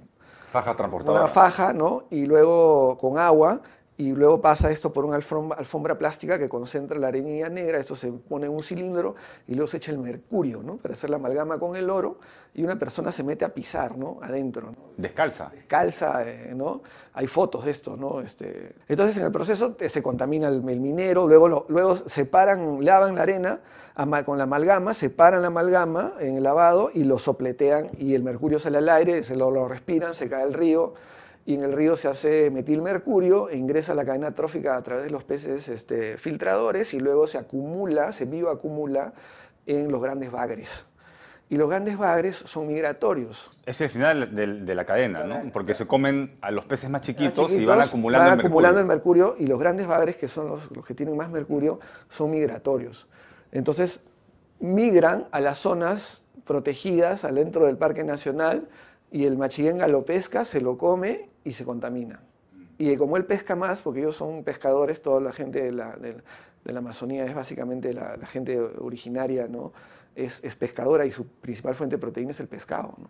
faja 0.48 0.74
transportadora. 0.75 1.25
Una 1.25 1.30
faja, 1.30 1.74
¿no? 1.74 2.06
Y 2.10 2.25
luego 2.25 2.98
con 2.98 3.19
agua, 3.19 3.62
y 4.00 4.13
luego 4.13 4.40
pasa 4.40 4.72
esto 4.72 4.94
por 4.94 5.04
una 5.04 5.18
alfombra, 5.18 5.98
plástica 5.98 6.40
que 6.40 6.48
concentra 6.48 6.98
la 6.98 7.10
arenilla 7.10 7.50
negra, 7.50 7.78
esto 7.78 7.98
se 7.98 8.10
pone 8.13 8.46
en 8.46 8.54
un 8.54 8.63
cilindro 8.63 9.13
y 9.46 9.56
luego 9.56 9.68
se 9.68 9.75
echa 9.75 9.92
el 9.92 9.98
mercurio, 9.98 10.63
¿no? 10.63 10.78
Para 10.78 10.94
hacer 10.94 11.10
la 11.10 11.18
amalgama 11.18 11.60
con 11.60 11.75
el 11.75 11.90
oro 11.90 12.18
y 12.54 12.63
una 12.63 12.80
persona 12.80 13.12
se 13.12 13.24
mete 13.24 13.44
a 13.44 13.54
pisar, 13.54 13.98
¿no? 13.98 14.16
Adentro. 14.22 14.74
Descalza. 14.95 15.52
Descalza, 15.54 16.24
eh, 16.26 16.54
¿no? 16.56 16.81
Hay 17.12 17.28
fotos 17.28 17.66
de 17.66 17.71
esto, 17.71 17.97
¿no? 17.97 18.21
Este... 18.21 18.74
Entonces 18.88 19.18
en 19.18 19.26
el 19.26 19.33
proceso 19.33 19.76
eh, 19.78 19.90
se 19.90 20.02
contamina 20.02 20.47
el, 20.47 20.62
minero, 20.62 21.28
luego, 21.28 21.66
luego 21.68 21.97
separan, 21.97 22.85
lavan 22.85 23.16
la 23.16 23.24
arena 23.24 23.59
con 24.24 24.38
la 24.38 24.45
amalgama, 24.45 24.94
separan 24.94 25.42
la 25.42 25.47
amalgama 25.47 26.14
en 26.21 26.38
el 26.38 26.44
lavado 26.44 26.90
y 26.94 27.04
lo 27.04 27.19
sopletean 27.19 27.90
y 27.97 28.16
el 28.16 28.24
mercurio 28.24 28.59
sale 28.59 28.78
al 28.78 28.88
aire, 28.88 29.26
se 29.26 29.35
lo, 29.35 29.52
lo 29.52 29.68
respiran, 29.68 30.14
se 30.14 30.30
cae 30.30 30.44
al 30.44 30.54
río 30.54 30.94
y 31.46 31.56
en 31.56 31.62
el 31.62 31.74
río 31.74 31.96
se 31.96 32.08
hace 32.08 32.52
metilmercurio 32.52 33.50
e 33.50 33.58
ingresa 33.58 33.94
a 33.94 33.96
la 33.96 34.06
cadena 34.06 34.34
trófica 34.34 34.76
a 34.76 34.84
través 34.84 35.04
de 35.04 35.10
los 35.10 35.24
peces 35.24 35.68
este, 35.68 36.18
filtradores 36.18 36.94
y 36.94 37.00
luego 37.00 37.28
se 37.28 37.38
acumula, 37.38 38.12
se 38.12 38.26
bioacumula 38.26 39.14
en 39.66 39.92
los 39.92 40.02
grandes 40.02 40.31
bagres. 40.31 40.86
Y 41.52 41.56
los 41.56 41.68
grandes 41.68 41.98
bagres 41.98 42.36
son 42.36 42.68
migratorios. 42.68 43.50
Es 43.66 43.81
el 43.81 43.90
final 43.90 44.36
de, 44.36 44.76
la 44.76 44.86
cadena, 44.86 45.24
¿no? 45.24 45.52
Porque 45.52 45.74
se 45.74 45.88
comen 45.88 46.38
a 46.42 46.52
los 46.52 46.66
peces 46.66 46.92
más 46.92 47.02
chiquitos, 47.02 47.52
y 47.52 47.66
van 47.66 47.81
acumulando, 47.81 48.30
van 48.30 48.40
el, 48.40 48.46
acumulando 48.46 48.84
mercurio. 48.84 49.26
el 49.26 49.31
mercurio. 49.31 49.36
Y 49.44 49.48
los 49.48 49.60
grandes 49.60 49.88
bagres, 49.88 50.16
que 50.16 50.28
son 50.28 50.48
los, 50.48 50.69
los 50.69 50.86
que 50.86 50.94
tienen 50.94 51.18
más 51.18 51.31
mercurio, 51.31 51.80
son 52.08 52.30
migratorios. 52.30 53.08
Entonces, 53.52 54.02
migran 54.60 55.26
a 55.31 55.40
las 55.40 55.58
zonas 55.58 56.24
protegidas 56.46 57.24
adentro 57.24 57.66
del 57.66 57.78
Parque 57.78 58.04
Nacional 58.04 58.68
y 59.11 59.25
el 59.25 59.37
machiguenga 59.37 59.87
lo 59.87 60.06
pesca, 60.06 60.45
se 60.45 60.61
lo 60.61 60.78
come 60.78 61.30
y 61.44 61.54
se 61.54 61.66
contamina. 61.66 62.23
Y 62.78 62.95
como 62.95 63.18
él 63.18 63.25
pesca 63.25 63.56
más, 63.56 63.81
porque 63.81 63.99
ellos 63.99 64.16
son 64.16 64.44
pescadores, 64.44 65.01
toda 65.01 65.19
la 65.19 65.33
gente 65.33 65.61
de 65.61 65.71
la, 65.71 65.97
de, 65.97 66.21
la 66.63 66.80
Amazonía 66.80 67.25
es 67.25 67.35
básicamente 67.35 67.94
la, 67.94 68.18
gente 68.25 68.59
originaria, 68.59 69.47
¿no? 69.47 69.73
Es, 70.16 70.44
es, 70.44 70.56
pescadora 70.56 71.06
y 71.06 71.11
su 71.11 71.28
principal 71.28 71.75
fuente 71.75 71.97
de 71.97 71.99
proteína 71.99 72.31
es 72.31 72.39
el 72.39 72.47
pescado. 72.47 72.94
¿no? 72.97 73.09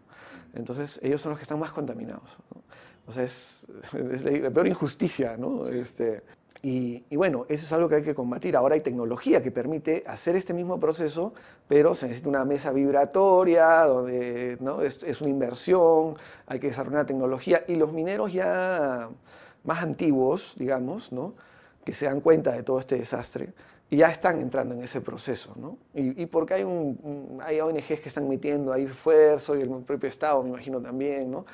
Entonces 0.53 0.99
ellos 1.03 1.21
son 1.21 1.31
los 1.31 1.39
que 1.39 1.43
están 1.43 1.59
más 1.59 1.71
contaminados. 1.71 2.37
¿no? 2.53 2.61
O 3.07 3.11
sea, 3.11 3.23
es, 3.23 3.67
la 3.93 4.51
peor 4.51 4.67
injusticia. 4.67 5.37
¿no? 5.37 5.67
Este, 5.67 6.23
y, 6.61 7.15
bueno, 7.15 7.45
eso 7.47 7.65
es 7.65 7.71
algo 7.71 7.87
que 7.87 7.95
hay 7.95 8.03
que 8.03 8.13
combatir. 8.13 8.57
Ahora 8.57 8.75
hay 8.75 8.81
tecnología 8.81 9.41
que 9.41 9.49
permite 9.49 10.03
hacer 10.07 10.35
este 10.35 10.53
mismo 10.53 10.77
proceso, 10.79 11.33
pero 11.69 11.93
se 11.93 12.07
necesita 12.07 12.29
una 12.29 12.43
mesa 12.43 12.71
vibratoria, 12.73 13.85
donde 13.85 14.57
¿no? 14.59 14.81
es, 14.81 15.01
es, 15.03 15.21
una 15.21 15.29
inversión, 15.29 16.17
hay 16.47 16.59
que 16.59 16.67
desarrollar 16.67 17.05
tecnología. 17.05 17.63
Y 17.67 17.75
los 17.75 17.93
mineros 17.93 18.33
ya 18.33 19.09
más 19.63 19.83
antiguos, 19.83 20.55
digamos, 20.57 21.13
¿no? 21.13 21.33
que 21.85 21.93
se 21.93 22.05
dan 22.05 22.19
cuenta 22.19 22.51
de 22.51 22.63
todo 22.63 22.79
este 22.79 22.97
desastre, 22.97 23.53
y 23.89 23.97
ya 23.97 24.07
están 24.07 24.39
entrando 24.39 24.75
en 24.75 24.83
ese 24.83 25.01
proceso, 25.01 25.55
¿no? 25.55 25.77
Y, 25.95 26.27
porque 26.27 26.53
hay, 26.53 26.63
un, 26.63 27.39
hay 27.43 27.59
ONGs 27.59 27.99
que 27.99 28.09
están 28.09 28.29
metiendo 28.29 28.71
ahí 28.71 28.83
esfuerzo 28.83 29.57
y 29.57 29.61
el 29.61 29.69
propio 29.83 30.07
Estado, 30.07 30.43
me 30.43 30.49
imagino 30.49 30.79
también, 30.79 31.31
¿no? 31.31 31.45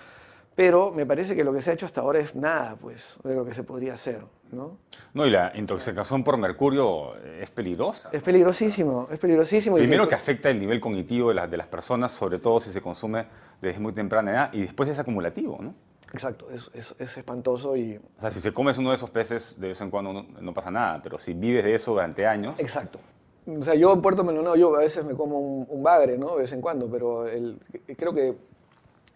Pero 0.55 0.91
me 0.91 1.05
parece 1.05 1.35
que 1.35 1.43
lo 1.43 1.51
que 1.51 1.62
se 1.62 1.71
ha 1.71 1.74
hecho 1.74 1.85
hasta 1.85 2.00
ahora 2.00 2.19
es 2.19 2.33
nada, 2.35 2.77
pues, 2.77 3.19
de 3.24 3.35
lo 3.35 3.43
que 3.43 3.53
se 3.53 3.63
podría 3.63 3.93
hacer, 3.93 4.21
¿no? 4.51 4.77
No, 5.13 5.25
y 5.25 5.29
la 5.29 5.51
intoxicación 5.55 6.24
por 6.24 6.38
mercurio 6.38 7.17
es 7.17 7.50
peligrosa. 7.50 8.09
Es 8.13 8.24
peligrosísimo, 8.24 9.09
es 9.12 9.19
peligrosísimo. 9.19 9.75
Primero 9.75 10.07
que 10.07 10.15
afecta 10.15 10.50
el 10.50 10.59
nivel 10.59 10.79
cognitivo 10.79 11.29
de 11.29 11.35
las, 11.35 11.51
de 11.51 11.57
las 11.57 11.67
personas, 11.67 12.13
sobre 12.13 12.39
todo 12.39 12.62
si 12.62 12.71
se 12.71 12.81
consume 12.81 13.25
desde 13.62 13.79
muy 13.79 13.91
temprana 13.91 14.31
edad, 14.31 14.53
y 14.53 14.62
después 14.62 14.88
es 14.89 14.97
acumulativo, 14.97 15.57
¿no? 15.62 15.74
Exacto, 16.13 16.50
es, 16.50 16.69
es, 16.74 16.95
es, 16.97 17.17
espantoso 17.17 17.75
y... 17.75 17.97
O 17.97 18.21
sea, 18.21 18.31
si 18.31 18.39
se 18.39 18.53
comes 18.53 18.77
uno 18.77 18.91
de 18.91 18.95
esos 18.95 19.09
peces, 19.09 19.59
de 19.59 19.69
vez 19.69 19.81
en 19.81 19.89
cuando 19.89 20.24
no, 20.24 20.53
pasa 20.53 20.71
nada, 20.71 21.01
pero 21.03 21.19
si 21.19 21.33
vives 21.33 21.65
de 21.65 21.75
eso 21.75 21.91
durante 21.91 22.25
años... 22.25 22.57
Exacto. 22.62 23.00
O 23.45 23.62
sea, 23.62 23.75
yo 23.75 23.91
en 23.91 24.01
Puerto 24.01 24.24
Maldonado, 24.24 24.55
yo 24.55 24.74
a 24.75 24.79
veces 24.79 25.03
me 25.03 25.13
como 25.13 25.38
un, 25.38 25.83
bagre, 25.83 26.17
¿no? 26.17 26.35
De 26.35 26.43
vez 26.43 26.53
en 26.53 26.62
cuando, 26.62 26.89
pero 26.89 27.27
el, 27.27 27.59
creo 27.97 28.13
que 28.13 28.35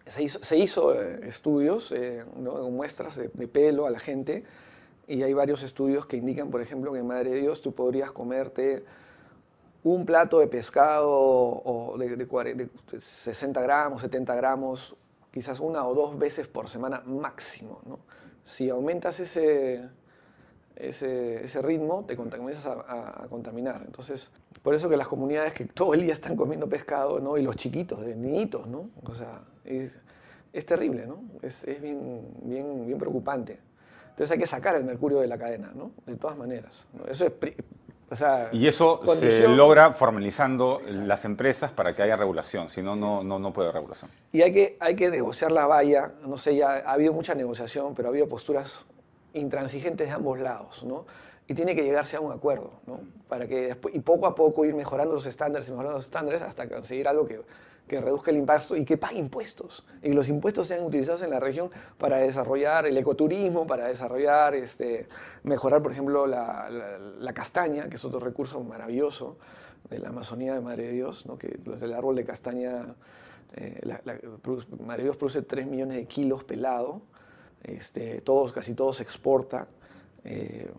se 0.06 0.22
hizo, 0.22 0.42
se 0.42 0.56
hizo 0.56 0.94
eh, 0.94 1.20
estudios, 1.28 1.92
eh, 1.92 2.24
muestras 2.70 3.16
de, 3.16 3.28
pelo 3.48 3.86
a 3.86 3.90
la 3.90 4.00
gente, 4.00 4.44
y 5.06 5.22
hay 5.22 5.32
varios 5.32 5.62
estudios 5.62 6.06
que 6.06 6.16
indican, 6.16 6.50
por 6.50 6.60
ejemplo, 6.62 6.92
que 6.92 7.02
Madre 7.02 7.30
de 7.30 7.40
Dios 7.40 7.62
tú 7.62 7.74
podrías 7.74 8.12
comerte 8.12 8.84
un 9.82 10.04
plato 10.04 10.38
de 10.38 10.46
pescado 10.46 11.10
o 11.10 11.96
de, 11.98 12.16
de 12.16 12.68
60 12.98 13.60
gramos, 13.62 14.02
70 14.02 14.34
gramos, 14.34 14.96
quizás 15.32 15.60
una 15.60 15.86
o 15.86 15.94
dos 15.94 16.18
veces 16.18 16.46
por 16.48 16.68
semana 16.68 17.02
máximo. 17.06 17.80
Si 18.44 18.68
aumentas 18.68 19.20
ese, 19.20 19.88
ese, 20.76 21.44
ese 21.44 21.62
ritmo, 21.62 22.04
te 22.06 22.16
comienzas 22.16 22.66
a, 22.66 23.26
contaminar. 23.28 23.82
Entonces, 23.84 24.30
por 24.62 24.74
eso 24.74 24.88
que 24.88 24.96
las 24.96 25.08
comunidades 25.08 25.54
que 25.54 25.64
todo 25.64 25.94
el 25.94 26.02
día 26.02 26.14
están 26.14 26.36
comiendo 26.36 26.68
pescado, 26.68 27.20
¿no? 27.20 27.36
y 27.36 27.42
los 27.42 27.56
chiquitos, 27.56 28.00
de 28.00 28.16
niñitos, 28.16 28.66
¿no? 28.66 28.90
Es, 29.64 29.98
es 30.52 30.66
terrible, 30.66 31.06
¿no? 31.06 31.22
es, 31.42 31.64
es 31.64 31.80
bien, 31.80 32.28
bien, 32.42 32.86
bien 32.86 32.98
preocupante. 32.98 33.58
Entonces 34.10 34.32
hay 34.32 34.38
que 34.38 34.46
sacar 34.46 34.76
el 34.76 34.84
mercurio 34.84 35.20
de 35.20 35.26
la 35.26 35.38
cadena, 35.38 35.72
¿no? 35.74 35.92
De 36.06 36.16
todas 36.16 36.36
maneras. 36.36 36.86
Eso 37.08 37.26
es 37.26 37.32
y 38.52 38.66
eso 38.66 39.00
se 39.14 39.46
logra 39.46 39.92
formalizando 39.92 40.82
las 40.88 41.24
empresas 41.24 41.70
para 41.70 41.92
que 41.92 42.02
haya 42.02 42.16
regulación, 42.16 42.68
si 42.68 42.82
no, 42.82 42.96
no, 42.96 43.22
no 43.22 43.52
puede 43.52 43.68
haber 43.68 43.82
regulación. 43.82 44.10
Y 44.32 44.42
hay 44.42 44.52
que, 44.52 44.76
hay 44.80 44.96
que 44.96 45.10
negociar 45.10 45.52
la 45.52 45.66
valla, 45.66 46.12
no 46.26 46.36
sé, 46.36 46.56
ya 46.56 46.82
ha 46.84 46.92
habido 46.92 47.12
mucha 47.12 47.36
negociación, 47.36 47.94
pero 47.94 48.08
ha 48.08 48.10
habido 48.10 48.28
posturas 48.28 48.86
intransigentes 49.32 50.08
de 50.08 50.14
ambos 50.14 50.40
lados, 50.40 50.82
¿no? 50.82 51.06
Y 51.50 51.54
tiene 51.54 51.74
que 51.74 51.82
llegarse 51.82 52.16
a 52.16 52.20
un 52.20 52.30
acuerdo, 52.30 52.74
¿no? 52.86 53.00
Para 53.28 53.48
que 53.48 53.76
y 53.92 53.98
poco 53.98 54.26
a 54.26 54.36
poco 54.36 54.64
ir 54.64 54.74
mejorando 54.74 55.14
los 55.14 55.26
estándares 55.26 55.68
y 55.68 55.72
mejorando 55.72 55.96
los 55.96 56.04
estándares 56.04 56.42
hasta 56.42 56.68
conseguir 56.68 57.08
algo 57.08 57.26
que 57.26 57.40
que 57.90 58.00
reduzca 58.00 58.30
el 58.30 58.36
impacto 58.36 58.76
y 58.76 58.84
que 58.84 58.96
pague 58.96 59.18
impuestos. 59.18 59.84
Y 60.00 60.12
los 60.12 60.28
impuestos 60.28 60.68
sean 60.68 60.84
utilizados 60.84 61.22
en 61.22 61.30
la 61.30 61.40
región 61.40 61.72
para 61.98 62.18
desarrollar 62.18 62.86
el 62.86 62.96
ecoturismo, 62.96 63.66
para 63.66 63.88
desarrollar, 63.88 64.54
este, 64.54 65.08
mejorar, 65.42 65.82
por 65.82 65.90
ejemplo, 65.90 66.24
la, 66.28 66.70
la, 66.70 67.32
castaña, 67.32 67.88
que 67.88 67.96
es 67.96 68.04
otro 68.04 68.20
recurso 68.20 68.62
maravilloso 68.62 69.38
de 69.88 69.98
la 69.98 70.10
Amazonía 70.10 70.54
de 70.54 70.60
Madre 70.60 70.86
de 70.86 70.92
Dios, 70.92 71.26
¿no? 71.26 71.36
que 71.36 71.58
el 71.82 71.92
árbol 71.92 72.14
de 72.14 72.24
castaña, 72.24 72.94
eh, 73.56 73.80
Madre 74.78 74.98
de 74.98 75.02
Dios 75.02 75.16
produce 75.16 75.42
3 75.42 75.66
millones 75.66 75.96
de 75.96 76.04
kilos 76.04 76.44
pelado, 76.44 77.02
este, 77.64 78.20
todos, 78.20 78.52
casi 78.52 78.74
todo 78.74 78.92
se 78.92 79.02
exporta. 79.02 79.66
Eh, 80.22 80.70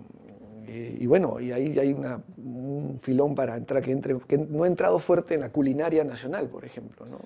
y, 1.00 1.06
bueno, 1.06 1.40
y 1.40 1.51
ahí 1.51 1.78
hay 1.78 1.94
un 1.94 2.98
filón 3.00 3.36
para 3.36 3.58
entrar 3.58 3.82
que, 3.84 3.92
entre, 3.92 4.18
que 4.20 4.38
no 4.38 4.63
ha 4.63 4.68
entrado 4.68 5.00
fuerte 5.00 5.34
en 5.34 5.42
la 5.42 5.50
culinaria 5.50 6.04
nacional, 6.04 6.48
por 6.48 6.63
ejemplo. 6.63 7.06
¿no? 7.06 7.18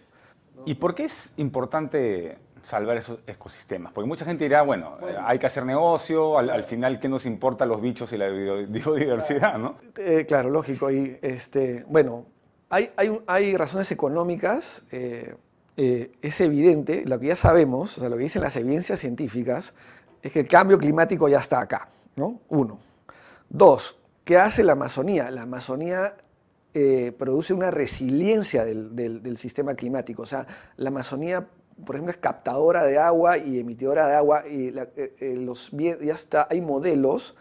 ¿Y 0.66 0.76
por 0.76 0.96
qué 0.96 1.06
es 1.06 1.34
importante 1.38 2.38
salvar 2.64 2.98
esos 2.98 3.20
ecosistemas? 3.28 3.94
Porque 3.94 4.08
mucha 4.08 4.26
gente 4.26 4.46
dirá, 4.46 4.64
bueno, 4.64 4.98
hay 5.24 5.38
que 5.38 5.46
hacer 5.46 5.66
negocio, 5.66 6.38
al, 6.38 6.64
final, 6.64 7.00
¿qué 7.00 7.08
nos 7.08 7.26
importa 7.26 7.66
los 7.66 7.82
bichos 7.82 8.12
y 8.14 8.18
la 8.18 8.30
biodiversidad? 8.30 9.58
¿no? 9.60 9.76
Eh, 9.98 10.26
claro, 10.28 10.50
lógico. 10.50 10.90
Y, 10.90 11.18
este, 11.22 11.86
bueno, 11.88 12.26
hay, 12.70 12.90
hay, 12.98 13.20
hay 13.28 13.56
razones 13.56 13.92
económicas. 13.92 14.84
Eh, 14.92 15.36
eh, 15.78 16.12
es 16.22 16.40
evidente, 16.40 17.04
lo 17.06 17.20
que 17.20 17.28
ya 17.28 17.36
sabemos, 17.36 17.98
o 17.98 18.00
sea, 18.00 18.10
lo 18.10 18.16
que 18.16 18.24
dicen 18.24 18.42
las 18.42 18.56
evidencias 18.56 19.00
científicas, 19.00 19.74
es 20.22 20.32
que 20.32 20.40
el 20.40 20.48
cambio 20.48 20.78
climático 20.78 21.28
ya 21.28 21.40
está 21.40 21.60
acá, 21.60 21.90
¿no? 22.16 22.40
Uno. 22.48 22.80
Dos, 23.50 23.98
¿qué 24.24 24.38
hace 24.38 24.64
la 24.64 24.74
Amazonía? 24.74 25.32
La 25.32 25.44
Amazonía 25.44 26.16
eh, 26.74 27.14
produce 27.18 27.54
una 27.54 27.72
resiliencia 27.72 28.66
del, 28.66 29.38
sistema 29.38 29.76
climático. 29.76 30.24
O 30.24 30.26
sea, 30.26 30.46
la 30.76 30.90
Amazonía, 30.90 31.48
por 31.86 31.96
ejemplo, 31.96 32.12
es 32.12 32.18
captadora 32.18 32.84
de 32.84 32.98
agua 32.98 33.38
y 33.38 33.60
emitidora 33.60 34.08
de 34.08 34.16
agua. 34.16 34.44
Y 34.46 34.78
eh, 34.78 35.16
eh, 35.20 35.36
los, 35.38 35.72
ya 35.72 36.14
está, 36.14 36.48
hay 36.50 36.60
modelos 36.60 37.36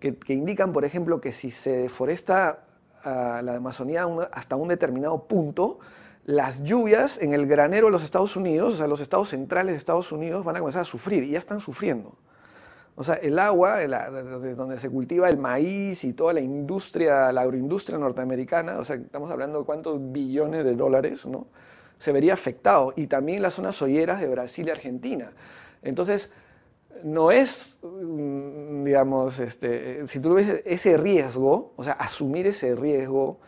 que, 0.00 0.16
indican, 0.28 0.72
por 0.72 0.86
ejemplo, 0.86 1.20
que 1.20 1.32
si 1.32 1.50
se 1.50 1.76
deforesta 1.76 2.64
la 3.04 3.56
Amazonía 3.56 4.06
hasta 4.32 4.56
un 4.56 4.68
determinado 4.68 5.24
punto, 5.24 5.78
las 6.24 6.62
lluvias 6.62 7.20
en 7.20 7.32
el 7.32 7.46
granero 7.46 7.86
de 7.86 7.92
los 7.92 8.04
Estados 8.04 8.36
Unidos, 8.36 8.74
o 8.74 8.76
sea, 8.78 8.86
los 8.86 9.00
estados 9.00 9.30
centrales 9.30 9.72
de 9.72 9.78
Estados 9.78 10.12
Unidos, 10.12 10.44
van 10.44 10.56
a 10.56 10.58
comenzar 10.60 10.82
a 10.82 10.84
sufrir 10.84 11.24
y 11.24 11.30
ya 11.30 11.38
están 11.38 11.60
sufriendo. 11.60 12.14
O 12.98 13.04
sea, 13.04 13.14
el 13.14 13.38
agua, 13.38 13.78
donde 14.56 14.76
se 14.76 14.90
cultiva 14.90 15.28
el 15.28 15.38
maíz 15.38 16.02
y 16.02 16.14
toda 16.14 16.32
la 16.32 16.40
industria, 16.40 17.30
la 17.30 17.42
agroindustria 17.42 17.96
norteamericana, 17.96 18.76
o 18.76 18.82
sea, 18.82 18.96
estamos 18.96 19.30
hablando 19.30 19.60
de 19.60 19.64
cuántos 19.64 20.00
billones 20.10 20.64
de 20.64 20.74
dólares, 20.74 21.24
¿no? 21.24 21.46
Se 22.00 22.10
vería 22.10 22.34
afectado. 22.34 22.92
Y 22.96 23.06
también 23.06 23.40
las 23.40 23.54
zonas 23.54 23.76
soyeras 23.76 24.20
de 24.20 24.26
Brasil 24.26 24.66
y 24.66 24.70
Argentina. 24.70 25.30
Entonces, 25.80 26.32
no 27.04 27.30
es, 27.30 27.78
mm, 27.82 28.82
digamos, 28.82 29.38
este, 29.38 30.04
si 30.08 30.18
tú 30.18 30.34
ves 30.34 30.62
ese 30.66 30.96
riesgo, 30.96 31.74
o 31.76 31.84
sea, 31.84 31.92
asumir 31.92 32.48
ese 32.48 32.74
riesgo 32.74 33.38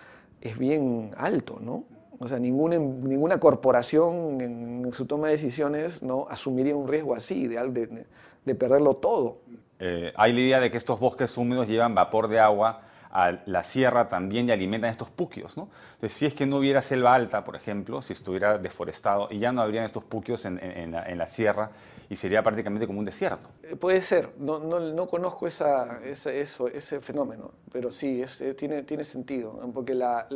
es 0.41 0.57
bien 0.59 1.11
alto, 1.17 1.59
¿no? 1.61 1.87
O 2.21 2.29
sea, 2.29 2.39
ninguna, 2.39 2.79
ninguna 2.79 3.41
corporación 3.41 4.41
en, 4.41 4.93
su 4.93 5.07
toma 5.07 5.27
de 5.27 5.33
decisiones 5.33 6.03
no 6.03 6.27
asumiría 6.29 6.77
un 6.77 6.87
riesgo 6.87 7.15
así, 7.15 7.49
de, 7.49 7.57
de 7.71 8.07
de 8.45 8.55
perderlo 8.55 8.97
todo. 8.97 9.39
Eh, 9.79 10.13
hay 10.17 10.33
la 10.33 10.41
idea 10.41 10.61
de 10.61 10.71
que 10.71 10.77
estos 10.77 11.01
bosques 11.01 11.37
húmedos 11.37 11.67
llevan 11.69 11.95
vapor 11.95 12.29
de 12.29 12.41
agua 12.41 12.83
a 13.11 13.39
la 13.47 13.63
sierra 13.63 14.09
también 14.09 14.49
y 14.49 14.53
alimentan 14.53 14.91
estos 14.91 15.11
puquios. 15.11 15.57
¿no? 15.57 15.69
Entonces, 15.95 16.17
si 16.17 16.27
es 16.27 16.35
que 16.35 16.47
no 16.47 16.59
hubiera 16.59 16.83
selva 16.83 17.15
alta, 17.15 17.45
por 17.45 17.57
ejemplo, 17.57 18.03
si 18.03 18.13
estuviera 18.13 18.59
deforestado, 18.59 19.29
y 19.31 19.39
ya 19.39 19.53
no 19.53 19.63
habrían 19.63 19.85
estos 19.85 20.05
puquios 20.05 20.45
en, 20.45 20.93
la, 20.93 21.27
sierra 21.27 21.71
y 22.11 22.17
sería 22.17 22.43
prácticamente 22.43 22.89
como 22.89 22.99
un 22.99 23.05
desierto. 23.05 23.49
Eh, 23.63 23.77
puede 23.77 24.03
ser, 24.03 24.31
no, 24.37 24.59
no, 24.59 25.07
conozco 25.07 25.47
esa, 25.47 26.01
eso, 26.05 26.69
ese 26.69 27.01
fenómeno, 27.01 27.53
pero 27.73 27.93
sí, 27.93 28.23
eh, 28.41 28.55
tiene, 28.55 28.83
tiene 28.83 29.05
sentido, 29.05 29.61
porque 29.73 29.95
la, 29.95 30.27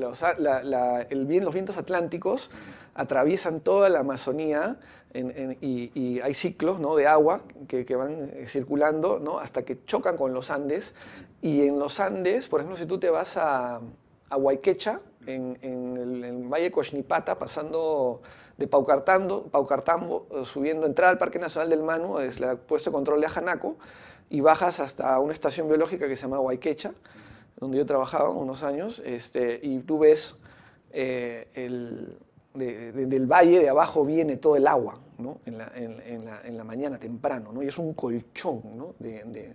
el, 1.10 1.40
los 1.42 1.52
vientos 1.52 1.76
atlánticos 1.76 2.50
atraviesan 2.94 3.60
toda 3.60 3.88
la 3.88 3.98
Amazonía 3.98 4.78
y, 5.12 6.20
hay 6.20 6.34
ciclos 6.34 6.78
¿no? 6.78 6.94
de 6.94 7.08
agua 7.08 7.42
que, 7.66 7.84
que, 7.84 7.96
van 7.96 8.30
circulando 8.46 9.18
¿no? 9.18 9.40
hasta 9.40 9.64
que 9.64 9.84
chocan 9.84 10.16
con 10.16 10.32
los 10.32 10.50
Andes. 10.50 10.94
Y 11.42 11.66
en 11.66 11.78
los 11.78 12.00
Andes, 12.00 12.48
por 12.48 12.60
ejemplo, 12.60 12.76
si 12.76 12.86
tú 12.86 12.98
te 12.98 13.10
vas 13.10 13.36
a, 13.36 13.80
a 14.30 14.36
Huayquecha, 14.36 15.00
en, 15.26 16.24
el, 16.24 16.48
Valle 16.48 16.70
Cochnipata, 16.70 17.38
pasando 17.38 18.22
de 18.56 18.66
Paucartambo, 18.66 19.44
Paucartambo, 19.44 20.26
eh, 20.30 20.44
subiendo, 20.44 20.86
entrar 20.86 21.10
al 21.10 21.18
Parque 21.18 21.38
Nacional 21.38 21.70
del 21.70 21.82
Manu, 21.82 22.18
es 22.18 22.40
el 22.40 22.56
puesto 22.58 22.90
de 22.90 22.94
control 22.94 23.20
de 23.20 23.26
Ajanaco, 23.26 23.76
y 24.30 24.40
bajas 24.40 24.80
hasta 24.80 25.18
una 25.18 25.32
estación 25.32 25.68
biológica 25.68 26.08
que 26.08 26.16
se 26.16 26.22
llama 26.22 26.40
Huayquecha, 26.40 26.92
donde 27.58 27.76
yo 27.76 27.82
he 27.82 27.86
trabajado 27.86 28.32
unos 28.32 28.62
años, 28.62 29.02
este, 29.04 29.60
y 29.62 29.80
tú 29.80 29.98
ves 29.98 30.36
eh, 30.92 31.48
el, 31.54 32.16
del 32.54 33.26
valle 33.26 33.58
de 33.58 33.68
abajo 33.68 34.04
viene 34.04 34.36
todo 34.36 34.56
el 34.56 34.66
agua, 34.66 35.00
¿no? 35.18 35.40
en, 35.44 35.58
la, 35.58 35.72
en, 35.74 36.24
la, 36.24 36.40
en, 36.42 36.56
la, 36.56 36.64
mañana 36.64 36.98
temprano, 36.98 37.52
¿no? 37.52 37.62
y 37.62 37.66
es 37.66 37.78
un 37.78 37.94
colchón 37.94 38.62
¿no? 38.76 38.94
de, 39.00 39.54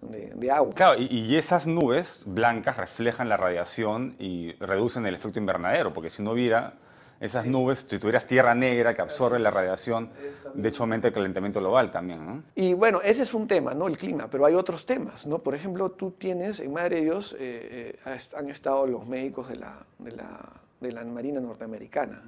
de, 0.00 0.50
agua. 0.50 0.74
Claro, 0.74 1.00
y, 1.00 1.36
esas 1.36 1.66
nubes 1.66 2.22
blancas 2.26 2.76
reflejan 2.76 3.28
la 3.28 3.36
radiación 3.36 4.16
y 4.18 4.52
reducen 4.54 5.06
el 5.06 5.14
efecto 5.14 5.38
invernadero, 5.38 5.92
porque 5.92 6.10
si 6.10 6.22
no 6.22 6.32
hubiera 6.32 6.74
esas 7.22 7.46
nubes, 7.46 7.86
si 7.88 7.98
tuvieras 7.98 8.26
tierra 8.26 8.54
negra 8.54 8.94
que 8.94 9.02
absorbe 9.02 9.38
la 9.38 9.50
radiación, 9.50 10.10
de 10.54 10.68
hecho 10.68 10.82
aumenta 10.82 11.08
el 11.08 11.14
calentamiento 11.14 11.60
global 11.60 11.90
también. 11.90 12.26
¿no? 12.26 12.42
Y 12.54 12.74
bueno, 12.74 13.00
ese 13.02 13.22
es 13.22 13.32
un 13.32 13.48
tema, 13.48 13.72
¿no? 13.72 13.88
el 13.88 13.96
clima, 13.96 14.28
pero 14.30 14.44
hay 14.44 14.54
otros 14.54 14.84
temas. 14.84 15.26
¿no? 15.26 15.38
Por 15.38 15.54
ejemplo, 15.54 15.90
tú 15.92 16.10
tienes, 16.10 16.60
en 16.60 16.72
Madre 16.72 16.96
de 16.96 17.02
Dios, 17.02 17.36
eh, 17.38 17.96
eh, 18.04 18.28
han 18.36 18.50
estado 18.50 18.86
los 18.86 19.06
médicos 19.06 19.48
de 19.48 19.56
la, 19.56 19.86
de 19.98 20.12
la 20.12 20.62
de 20.82 20.92
la 20.92 21.04
Marina 21.04 21.40
norteamericana. 21.40 22.22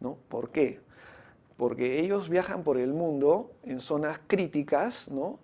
¿no? 0.00 0.18
¿Por 0.28 0.50
qué? 0.50 0.80
Porque 1.56 2.00
ellos 2.00 2.28
viajan 2.28 2.64
por 2.64 2.76
el 2.76 2.92
mundo 2.92 3.52
en 3.62 3.80
zonas 3.80 4.20
críticas, 4.26 5.08
¿no? 5.10 5.38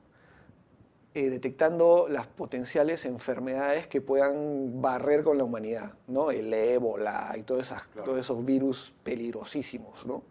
Eh, 1.15 1.31
detectando 1.31 2.07
las 2.09 2.27
potenciales 2.27 3.05
enfermedades 3.05 3.87
que 3.87 4.01
puedan 4.01 4.81
barrer 4.81 5.25
con 5.25 5.39
la 5.39 5.45
humanidad, 5.45 5.95
¿no? 6.07 6.31
El 6.31 6.53
ébola 6.53 7.35
y 7.39 7.43
todos 7.43 7.73
esos 8.19 8.45
virus 8.45 8.95
peligrosísimos, 9.03 10.07
¿no? 10.07 10.23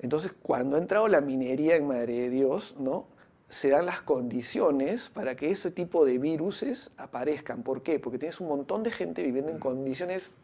Entonces, 0.00 0.32
cuando 0.42 0.76
ha 0.76 0.78
entrado 0.78 1.08
la 1.08 1.20
minería 1.20 1.76
en 1.76 1.86
Madre 1.86 2.20
de 2.20 2.30
Dios, 2.30 2.76
¿no? 2.78 3.06
se 3.48 3.70
dan 3.70 3.86
las 3.86 4.02
condiciones 4.02 5.08
para 5.08 5.34
que 5.34 5.50
ese 5.50 5.70
tipo 5.70 6.04
de 6.04 6.18
viruses 6.18 6.90
aparezcan. 6.98 7.62
¿Por 7.62 7.82
qué? 7.82 7.98
Porque 7.98 8.18
tienes 8.18 8.40
un 8.40 8.48
montón 8.48 8.82
de 8.82 8.90
gente 8.90 9.22
viviendo 9.22 9.50
en 9.50 9.58
condiciones 9.58 10.36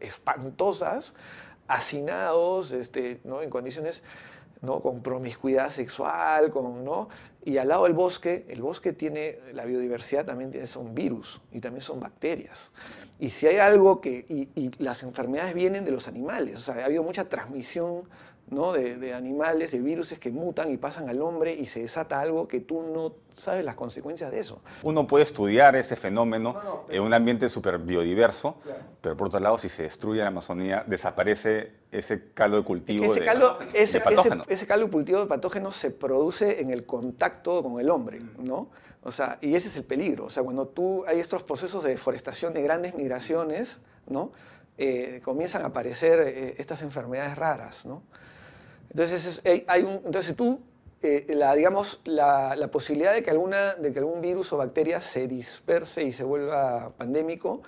espantosas, 0.00 1.14
hacinados, 1.68 2.72
este, 2.72 3.20
¿no? 3.24 3.40
en 3.40 3.50
condiciones 3.50 4.02
¿no? 4.64 4.80
con 4.80 5.02
promiscuidad 5.02 5.70
sexual, 5.70 6.50
con, 6.50 6.84
¿no? 6.84 7.08
y 7.44 7.58
al 7.58 7.68
lado 7.68 7.84
del 7.84 7.92
bosque, 7.92 8.46
el 8.48 8.62
bosque 8.62 8.92
tiene, 8.92 9.38
la 9.52 9.64
biodiversidad 9.64 10.24
también 10.24 10.50
tiene, 10.50 10.66
son 10.66 10.94
virus 10.94 11.40
y 11.52 11.60
también 11.60 11.82
son 11.82 12.00
bacterias. 12.00 12.72
Y 13.18 13.30
si 13.30 13.46
hay 13.46 13.56
algo 13.56 14.00
que, 14.00 14.24
y, 14.28 14.48
y 14.54 14.70
las 14.82 15.02
enfermedades 15.02 15.54
vienen 15.54 15.84
de 15.84 15.90
los 15.90 16.08
animales, 16.08 16.58
o 16.58 16.60
sea, 16.60 16.82
ha 16.82 16.86
habido 16.86 17.02
mucha 17.02 17.28
transmisión 17.28 18.04
¿no? 18.50 18.72
De, 18.72 19.14
animales, 19.14 19.72
de 19.72 19.80
virus 19.80 20.12
que 20.12 20.30
mutan 20.30 20.72
y 20.72 20.76
pasan 20.76 21.08
al 21.08 21.20
hombre 21.22 21.54
y 21.54 21.66
se 21.66 21.80
desata 21.80 22.20
algo 22.20 22.46
que 22.46 22.60
tú 22.60 22.82
no 22.82 23.14
sabes 23.34 23.64
las 23.64 23.74
consecuencias 23.74 24.30
de 24.30 24.40
eso. 24.40 24.60
Uno 24.82 25.06
puede 25.06 25.24
estudiar 25.24 25.76
ese 25.76 25.96
fenómeno 25.96 26.84
en 26.88 27.02
un 27.02 27.14
ambiente 27.14 27.48
súper 27.48 27.78
biodiverso, 27.78 28.56
pero 29.00 29.16
por 29.16 29.28
otro 29.28 29.40
lado, 29.40 29.58
si 29.58 29.68
se 29.68 29.84
destruye 29.84 30.20
la 30.20 30.28
Amazonía, 30.28 30.84
desaparece 30.86 31.72
ese 31.90 32.30
caldo 32.34 32.56
de 32.58 32.64
cultivo 32.64 33.04
ese 33.04 33.20
de, 33.20 33.26
caldo, 33.26 33.58
ese, 33.72 34.02
ese, 34.48 34.66
caldo 34.66 34.86
de 34.86 34.92
cultivo 34.92 35.20
de 35.20 35.26
patógenos 35.26 35.76
se 35.76 35.90
produce 35.90 36.60
en 36.60 36.70
el 36.70 36.84
contacto 36.84 37.62
con 37.62 37.80
el 37.80 37.88
hombre, 37.90 38.20
¿no? 38.38 38.68
O 39.04 39.12
sea, 39.12 39.38
y 39.42 39.54
ese 39.54 39.68
es 39.68 39.76
el 39.76 39.84
peligro. 39.84 40.24
O 40.24 40.30
sea, 40.30 40.42
cuando 40.42 40.66
tú 40.66 41.04
hay 41.06 41.20
estos 41.20 41.42
procesos 41.42 41.84
de 41.84 41.90
deforestación 41.90 42.54
de 42.54 42.62
grandes 42.62 42.94
migraciones, 42.94 43.78
¿no? 44.06 44.32
Eh, 44.76 45.20
comienzan 45.22 45.62
a 45.62 45.66
aparecer 45.66 46.20
eh, 46.20 46.54
estas 46.58 46.82
enfermedades 46.82 47.36
raras, 47.36 47.86
¿no? 47.86 48.02
Entonces, 48.94 49.42
hay 49.66 49.82
un, 49.82 50.00
entonces 50.04 50.36
tú, 50.36 50.60
eh, 51.02 51.26
la, 51.34 51.54
digamos, 51.54 52.00
la, 52.04 52.68
posibilidad 52.70 53.12
de 53.12 53.22
que, 53.22 53.30
alguna, 53.30 53.74
de 53.74 53.92
que 53.92 53.98
algún 53.98 54.20
virus 54.20 54.52
o 54.52 54.56
bacteria 54.56 55.00
se 55.00 55.26
disperse 55.26 56.04
y 56.04 56.12
se 56.12 56.22
vuelva 56.22 56.92
pandémico, 56.96 57.62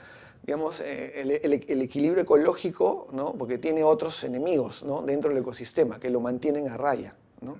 digamos, 0.44 0.80
eh, 0.80 1.20
el, 1.20 1.52
el, 1.52 1.82
equilibrio 1.82 2.22
ecológico, 2.22 3.08
¿no? 3.12 3.34
porque 3.34 3.58
tiene 3.58 3.82
otros 3.82 4.22
enemigos 4.22 4.84
¿no? 4.84 5.02
dentro 5.02 5.30
del 5.30 5.40
ecosistema 5.40 5.98
que 5.98 6.08
lo 6.10 6.20
mantienen 6.20 6.68
a 6.68 6.76
raya. 6.76 7.16
¿no? 7.40 7.58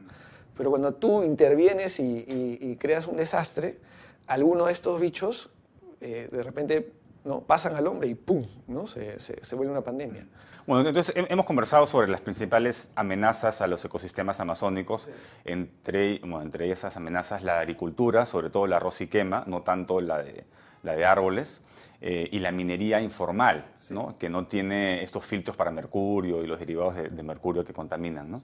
Pero 0.56 0.70
cuando 0.70 0.94
tú 0.94 1.24
intervienes 1.24 1.98
y, 1.98 2.76
creas 2.78 3.08
un 3.08 3.16
desastre, 3.16 3.78
alguno 4.28 4.66
de 4.66 4.72
estos 4.72 5.00
bichos 5.00 5.50
eh, 6.00 6.28
de 6.30 6.42
repente 6.42 6.92
¿no? 7.26 7.40
pasan 7.42 7.76
al 7.76 7.86
hombre 7.86 8.08
y 8.08 8.14
¡pum! 8.14 8.44
¿no? 8.68 8.86
Se, 8.86 9.18
se, 9.18 9.44
se 9.44 9.54
vuelve 9.54 9.72
una 9.72 9.82
pandemia. 9.82 10.24
Bueno, 10.66 10.88
entonces 10.88 11.14
hemos 11.14 11.46
conversado 11.46 11.86
sobre 11.86 12.08
las 12.08 12.20
principales 12.20 12.90
amenazas 12.96 13.60
a 13.60 13.68
los 13.68 13.84
ecosistemas 13.84 14.40
amazónicos, 14.40 15.08
entre, 15.44 16.16
entre 16.16 16.72
esas 16.72 16.96
amenazas 16.96 17.44
la 17.44 17.60
agricultura, 17.60 18.26
sobre 18.26 18.50
todo 18.50 18.66
la 18.66 18.76
arroz 18.78 19.00
y 19.00 19.06
quema, 19.06 19.44
no 19.46 19.62
tanto 19.62 20.00
la 20.00 20.22
de, 20.22 20.44
la 20.82 20.96
de 20.96 21.04
árboles, 21.04 21.60
eh, 22.00 22.28
y 22.32 22.40
la 22.40 22.50
minería 22.50 23.00
informal, 23.00 23.64
¿no? 23.90 24.18
que 24.18 24.28
no 24.28 24.48
tiene 24.48 25.04
estos 25.04 25.24
filtros 25.24 25.56
para 25.56 25.70
mercurio 25.70 26.42
y 26.42 26.46
los 26.46 26.58
derivados 26.58 26.96
de, 26.96 27.22
mercurio 27.22 27.64
que 27.64 27.72
contaminan. 27.72 28.30
¿no? 28.30 28.42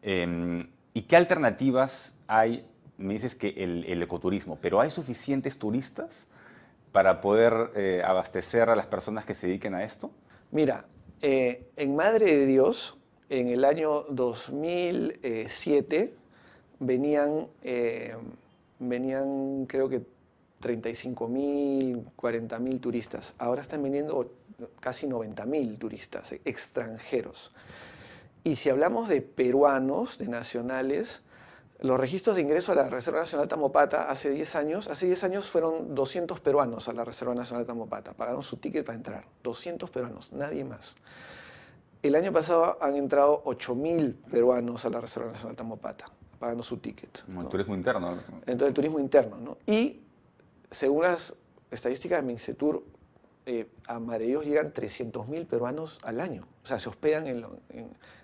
Em, 0.00 0.68
¿Y 0.94 1.02
qué 1.02 1.16
alternativas 1.16 2.14
hay? 2.28 2.64
Me 2.98 3.14
dices 3.14 3.34
que 3.34 3.48
el, 3.48 4.02
ecoturismo, 4.02 4.58
pero 4.62 4.80
¿hay 4.80 4.90
suficientes 4.90 5.58
turistas 5.58 6.26
para 6.92 7.20
poder 7.20 7.72
eh, 7.74 8.02
abastecer 8.04 8.70
a 8.70 8.76
las 8.76 8.86
personas 8.86 9.24
que 9.24 9.34
se 9.34 9.48
dediquen 9.48 9.74
a 9.74 9.82
esto? 9.82 10.10
Mira, 10.50 10.84
eh, 11.22 11.70
en 11.76 11.96
Madre 11.96 12.36
de 12.36 12.46
Dios, 12.46 12.96
en 13.30 13.48
el 13.48 13.64
año 13.64 14.02
2007, 14.10 16.14
venían, 16.78 17.46
eh, 17.62 18.14
venían 18.78 19.66
creo 19.66 19.88
que 19.88 20.02
35 20.60 21.28
mil, 21.28 22.04
40 22.14 22.58
mil 22.58 22.80
turistas. 22.80 23.34
Ahora 23.38 23.62
están 23.62 23.82
viniendo 23.82 24.30
casi 24.80 25.06
90 25.06 25.46
mil 25.46 25.78
turistas 25.78 26.32
extranjeros. 26.44 27.52
Y 28.44 28.56
si 28.56 28.70
hablamos 28.70 29.08
de 29.08 29.22
peruanos, 29.22 30.18
de 30.18 30.28
nacionales, 30.28 31.22
los 31.82 31.98
registros 31.98 32.36
de 32.36 32.42
ingreso 32.42 32.72
a 32.72 32.76
la 32.76 32.88
Reserva 32.88 33.20
Nacional 33.20 33.48
Tamopata 33.48 34.08
hace 34.08 34.30
10 34.30 34.54
años, 34.54 34.88
hace 34.88 35.06
10 35.06 35.24
años 35.24 35.50
fueron 35.50 35.94
200 35.94 36.40
peruanos 36.40 36.88
a 36.88 36.92
la 36.92 37.04
Reserva 37.04 37.34
Nacional 37.34 37.66
Tamopata, 37.66 38.12
pagaron 38.12 38.42
su 38.42 38.56
ticket 38.56 38.86
para 38.86 38.96
entrar, 38.96 39.24
200 39.42 39.90
peruanos, 39.90 40.32
nadie 40.32 40.64
más. 40.64 40.94
El 42.00 42.14
año 42.14 42.32
pasado 42.32 42.78
han 42.80 42.96
entrado 42.96 43.42
8.000 43.44 44.14
peruanos 44.30 44.84
a 44.84 44.90
la 44.90 45.00
Reserva 45.00 45.32
Nacional 45.32 45.56
Tamopata, 45.56 46.06
pagando 46.38 46.62
su 46.62 46.76
ticket. 46.76 47.24
el 47.28 47.48
turismo 47.48 47.74
interno. 47.74 48.12
Entonces 48.46 48.68
el 48.68 48.74
turismo 48.74 49.00
interno, 49.00 49.36
¿no? 49.38 49.58
Y 49.66 50.02
según 50.70 51.02
las 51.02 51.34
estadísticas 51.70 52.20
de 52.20 52.26
Mincetur, 52.26 52.84
eh, 53.44 53.66
a 53.88 53.98
Dios 54.18 54.44
llegan 54.44 54.72
300.000 54.72 55.46
peruanos 55.46 55.98
al 56.04 56.20
año. 56.20 56.46
O 56.62 56.66
sea, 56.66 56.78
se 56.78 56.88
hospedan 56.88 57.26
en, 57.26 57.44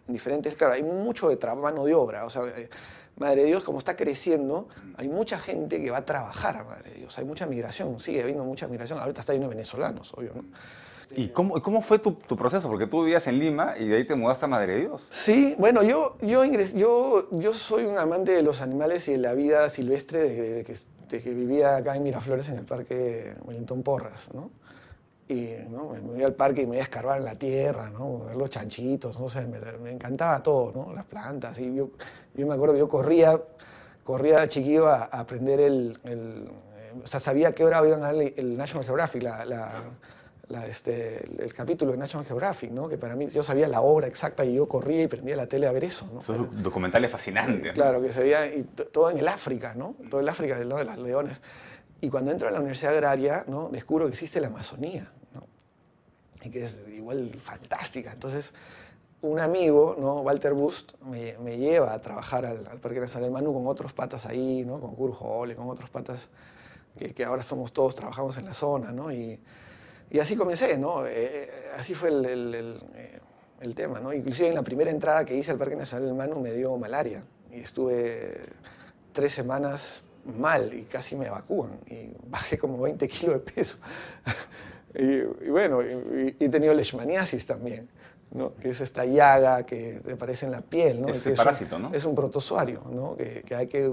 diferentes... 0.07 0.55
Claro, 0.55 0.75
hay 0.75 0.85
mucho 0.85 1.29
de 1.29 1.55
mano 1.57 1.85
de 1.85 1.95
obra. 1.95 2.25
O 2.25 2.31
sea, 2.31 2.45
eh, 2.47 2.71
Madre 3.19 3.43
de 3.43 3.49
Dios, 3.49 3.65
como 3.65 3.79
está 3.79 3.97
creciendo, 3.97 4.69
hay 4.97 5.09
mucha 5.09 5.39
gente 5.39 5.81
que 5.83 5.91
va 5.91 5.99
a 5.99 6.05
trabajar 6.05 6.57
a 6.57 6.65
Madre 6.65 6.91
de 6.91 6.97
Dios. 7.01 7.19
Hay 7.19 7.25
mucha 7.25 7.47
migración, 7.47 7.99
sigue 8.01 8.23
habiendo 8.23 8.45
mucha 8.45 8.69
migración. 8.69 8.99
Ahorita 8.99 9.21
está 9.21 9.33
lleno 9.33 9.49
de 9.49 9.57
venezolanos, 9.57 10.13
obvio, 10.15 10.33
¿no? 10.35 10.45
¿Y 11.17 11.29
cómo, 11.29 11.61
cómo 11.63 11.81
fue 11.81 11.99
tu, 11.99 12.13
tu, 12.13 12.37
proceso? 12.37 12.69
Porque 12.69 12.87
tú 12.87 13.03
vivías 13.03 13.27
en 13.29 13.39
Lima 13.39 13.75
y 13.79 13.89
de 13.89 13.97
ahí 13.97 14.07
te 14.07 14.15
mudaste 14.15 14.45
a 14.45 14.49
Madre 14.49 14.75
de 14.75 14.81
Dios. 14.81 15.07
Sí, 15.09 15.55
bueno, 15.59 15.83
yo, 15.83 16.19
yo, 16.21 16.45
yo, 16.45 17.29
yo 17.31 17.55
soy 17.55 17.85
un 17.85 17.97
amante 17.97 18.33
de 18.33 18.43
los 18.43 18.61
animales 18.61 19.09
y 19.09 19.13
de 19.13 19.19
la 19.19 19.33
vida 19.33 19.71
silvestre 19.71 20.21
desde 20.29 20.65
que, 20.65 20.75
desde 21.09 21.23
que 21.23 21.35
vivía 21.35 21.77
acá 21.77 21.97
en 21.97 22.03
Miraflores, 22.03 22.49
en 22.51 22.59
el 22.59 22.65
Parque 22.67 23.35
Wellington 23.43 23.83
Porras, 23.83 24.31
¿no? 24.35 24.51
Y 25.29 25.57
¿no? 25.69 25.91
me 25.91 26.19
iba 26.19 26.27
al 26.27 26.35
parque 26.35 26.63
y 26.63 26.67
me 26.67 26.77
iba 26.77 26.83
a 26.83 26.85
escarbar 26.85 27.19
en 27.19 27.25
la 27.27 27.35
tierra, 27.35 27.91
¿no? 27.91 28.25
ver 28.25 28.37
los 28.37 28.49
chanchitos, 28.49 29.21
no 29.21 29.29
sé, 29.29 29.45
me, 29.45 29.91
encantaba 29.91 30.43
todo, 30.43 30.73
¿no? 30.75 30.95
las 30.95 31.05
plantas. 31.05 31.59
Y 31.59 31.75
yo, 31.75 31.91
yo 32.35 32.47
me 32.47 32.55
acuerdo 32.55 32.75
que 32.75 32.81
yo 32.81 32.89
corría, 32.89 33.39
corría 34.03 34.47
chiquillo 34.49 34.89
a, 34.89 35.05
aprender 35.05 35.61
el, 35.61 35.99
el, 36.05 36.51
O 37.05 37.07
sea, 37.07 37.21
sabía 37.21 37.53
qué 37.53 37.63
hora 37.63 37.87
iban 37.87 38.01
a 38.01 38.13
dar 38.13 38.15
el, 38.15 38.57
National 38.57 38.87
Geographic, 38.87 39.23
la, 39.23 39.45
la, 39.45 40.67
este, 40.67 41.23
el, 41.45 41.53
capítulo 41.53 41.93
de 41.93 41.99
National 41.99 42.25
Geographic, 42.25 42.71
¿no? 42.71 42.89
que 42.89 42.97
para 42.97 43.15
mí 43.15 43.29
yo 43.29 43.43
sabía 43.43 43.69
la 43.69 43.83
obra 43.83 44.07
exacta 44.07 44.47
y 44.47 44.55
yo 44.55 44.67
corría 44.67 45.03
y 45.03 45.09
prendía 45.09 45.37
la 45.37 45.47
tele 45.47 45.67
a 45.67 45.73
ver 45.73 45.85
eso. 45.85 46.09
¿no? 46.11 46.23
Esos 46.23 46.63
documentales 46.63 47.11
fascinantes. 47.11 47.75
Claro, 47.75 48.01
que 48.01 48.11
se 48.13 48.23
veía 48.23 48.47
y 48.47 48.63
todo 48.63 49.11
en 49.11 49.19
el 49.19 49.29
África, 49.29 49.75
¿no? 49.75 49.95
todo 50.09 50.23
el 50.23 50.29
África 50.31 50.59
del 50.59 50.71
lado 50.71 50.79
de 50.79 50.87
las 50.87 50.99
leones. 50.99 51.43
Y 52.01 52.09
cuando 52.09 52.31
entro 52.31 52.49
a 52.49 52.51
la 52.51 52.61
Universidad 52.61 52.95
Agraria, 52.95 53.45
¿no? 53.47 53.69
descubro 53.69 54.07
que 54.07 54.13
existe 54.13 54.41
la 54.41 54.47
Amazonía 54.47 55.07
y 56.43 56.51
que 56.51 56.65
es 56.65 56.79
igual 56.89 57.29
fantástica. 57.41 58.13
Entonces, 58.13 58.55
un 59.23 59.41
amigo, 59.41 59.97
¿no? 59.99 60.21
Walter 60.21 60.55
Bust, 60.55 60.93
me, 61.03 61.37
me 61.39 61.59
lleva 61.59 61.93
a 61.93 62.01
trabajar 62.01 62.47
al, 62.47 62.63
Parque 62.81 63.01
Nacional 63.01 63.31
Manu 63.31 63.53
con 63.53 63.67
otros 63.67 63.93
patas 63.93 64.27
ahí, 64.27 64.65
¿no? 64.65 64.81
con 64.81 64.95
Kurt 64.95 65.17
Hole, 65.21 65.57
con 65.57 65.69
otros 65.69 65.91
patas 65.91 66.29
que, 66.97 67.13
que, 67.13 67.25
ahora 67.25 67.43
somos 67.43 67.73
todos, 67.73 67.95
trabajamos 67.95 68.37
en 68.39 68.45
la 68.45 68.55
zona. 68.55 68.93
¿no? 68.93 69.11
Y, 69.13 69.41
y 70.11 70.19
así 70.21 70.37
comencé, 70.37 70.79
¿no? 70.79 71.05
Eh, 71.07 71.13
eh, 71.17 71.51
así 71.77 71.95
fue 71.95 72.11
el, 72.11 72.55
eh, 72.95 73.21
el, 73.61 73.75
tema. 73.75 74.01
¿no? 74.01 74.13
Inclusive 74.13 74.49
en 74.49 74.55
la 74.55 74.63
primera 74.63 74.91
entrada 74.91 75.25
que 75.25 75.37
hice 75.37 75.51
al 75.51 75.59
Parque 75.59 75.77
Nacional 75.77 76.15
Manu 76.15 76.41
me 76.41 76.53
dio 76.53 76.77
malaria 76.77 77.25
y 77.51 77.61
estuve 77.61 78.41
tres 79.13 79.33
semanas 79.33 80.03
mal 80.25 80.73
y 80.73 80.83
casi 80.83 81.17
me 81.17 81.27
evacúan 81.27 81.81
y 81.87 82.11
bajé 82.29 82.59
como 82.59 82.81
20 82.81 83.09
kilos 83.09 83.35
de 83.35 83.53
peso. 83.53 83.79
Y, 84.99 85.49
bueno, 85.49 85.83
y, 85.83 86.37
he 86.41 86.49
tenido 86.49 86.75
leishmaniasis 86.75 87.47
también, 87.47 87.89
¿no? 88.33 88.55
que 88.57 88.71
es 88.71 88.81
esta 88.81 89.05
llaga 89.05 89.65
que 89.65 90.01
aparece 90.13 90.47
en 90.47 90.53
la 90.53 90.61
piel. 90.61 91.01
¿no? 91.01 91.09
Es 91.09 91.25
un 91.25 91.35
parásito, 91.35 91.79
¿no? 91.79 91.95
Es 91.95 92.05
un 92.05 92.15
protozoario 92.15 92.83
¿no? 92.91 93.17
que, 93.17 93.43
que 93.43 93.55
hay 93.55 93.69
que 93.69 93.91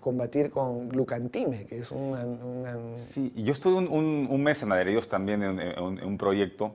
combatir 0.00 0.50
con 0.50 0.88
glucantime, 0.88 1.64
que 1.64 1.78
es 1.78 1.90
un... 1.90 2.14
Sí, 2.96 3.32
yo 3.36 3.52
estuve 3.52 3.76
un, 3.76 4.28
un, 4.30 4.42
mes 4.42 4.62
en 4.62 4.68
Madrid 4.68 4.98
también 5.08 5.42
en, 5.42 5.58
en, 5.60 6.04
un 6.04 6.18
proyecto 6.18 6.74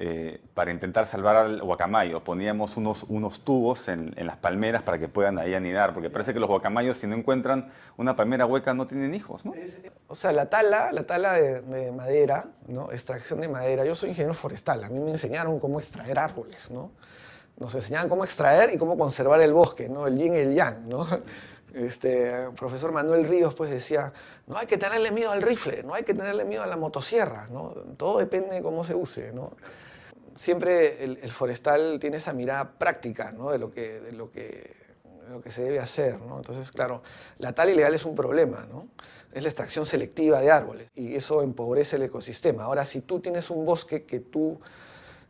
eh, 0.00 0.40
para 0.54 0.70
intentar 0.70 1.06
salvar 1.06 1.34
al 1.34 1.60
guacamayo. 1.60 2.22
Poníamos 2.22 2.76
unos, 2.76 3.02
unos 3.08 3.40
tubos 3.40 3.88
en, 3.88 4.14
en, 4.16 4.28
las 4.28 4.36
palmeras 4.36 4.84
para 4.84 4.96
que 4.96 5.08
puedan 5.08 5.40
ahí 5.40 5.54
anidar, 5.54 5.92
porque 5.92 6.08
parece 6.08 6.32
que 6.32 6.38
los 6.38 6.48
guacamayos 6.48 6.98
si 6.98 7.08
no 7.08 7.16
encuentran 7.16 7.72
una 7.96 8.14
palmera 8.14 8.46
hueca 8.46 8.72
no 8.74 8.86
tienen 8.86 9.12
hijos, 9.12 9.44
¿no? 9.44 9.54
O 10.06 10.14
sea, 10.14 10.30
la 10.30 10.48
tala, 10.48 10.92
la 10.92 11.02
tala 11.02 11.32
de, 11.32 11.90
madera, 11.90 12.44
¿no? 12.68 12.92
extracción 12.92 13.40
de 13.40 13.48
madera. 13.48 13.84
Yo 13.84 13.96
soy 13.96 14.10
ingeniero 14.10 14.34
forestal, 14.34 14.84
a 14.84 14.88
mí 14.88 15.00
me 15.00 15.10
enseñaron 15.10 15.58
cómo 15.58 15.80
extraer 15.80 16.16
árboles, 16.20 16.70
¿no? 16.70 16.92
Nos 17.56 17.74
enseñaban 17.74 18.08
cómo 18.08 18.22
extraer 18.22 18.72
y 18.72 18.78
cómo 18.78 18.96
conservar 18.96 19.40
el 19.40 19.52
bosque, 19.52 19.88
¿no? 19.88 20.06
El 20.06 20.16
yin 20.16 20.32
y 20.34 20.38
el 20.38 20.54
yang, 20.54 20.88
¿no? 20.88 21.08
Este, 21.74 22.48
profesor 22.56 22.92
Manuel 22.92 23.28
Ríos 23.28 23.54
pues 23.54 23.70
decía, 23.70 24.12
no 24.46 24.56
hay 24.56 24.66
que 24.66 24.78
tenerle 24.78 25.10
miedo 25.10 25.32
al 25.32 25.42
rifle, 25.42 25.82
no 25.82 25.92
hay 25.92 26.02
que 26.02 26.14
tenerle 26.14 26.44
miedo 26.44 26.62
a 26.62 26.66
la 26.66 26.76
motosierra, 26.76 27.46
¿no? 27.50 27.74
todo 27.96 28.18
depende 28.18 28.54
de 28.54 28.62
cómo 28.62 28.84
se 28.84 28.94
use. 28.94 29.32
¿no? 29.32 29.52
Siempre 30.38 31.02
el, 31.02 31.30
forestal 31.30 31.98
tiene 32.00 32.18
esa 32.18 32.32
mirada 32.32 32.78
práctica 32.78 33.32
¿no? 33.32 33.50
de, 33.50 33.58
lo 33.58 33.72
que, 33.72 33.98
de, 33.98 34.12
lo 34.12 34.30
que, 34.30 34.72
lo 35.28 35.40
que 35.40 35.50
se 35.50 35.62
debe 35.62 35.80
hacer. 35.80 36.20
¿no? 36.20 36.36
Entonces, 36.36 36.70
claro, 36.70 37.02
la 37.38 37.52
tala 37.52 37.72
ilegal 37.72 37.92
es 37.92 38.04
un 38.04 38.14
problema, 38.14 38.64
¿no? 38.70 38.86
es 39.32 39.42
la 39.42 39.48
extracción 39.48 39.84
selectiva 39.84 40.40
de 40.40 40.50
árboles 40.50 40.88
y 40.94 41.16
eso 41.16 41.42
empobrece 41.42 41.96
el 41.96 42.02
ecosistema. 42.02 42.64
Ahora, 42.64 42.84
si 42.84 43.00
tú 43.00 43.20
tienes 43.20 43.50
un 43.50 43.66
bosque 43.66 44.04
que 44.04 44.20
tú, 44.20 44.60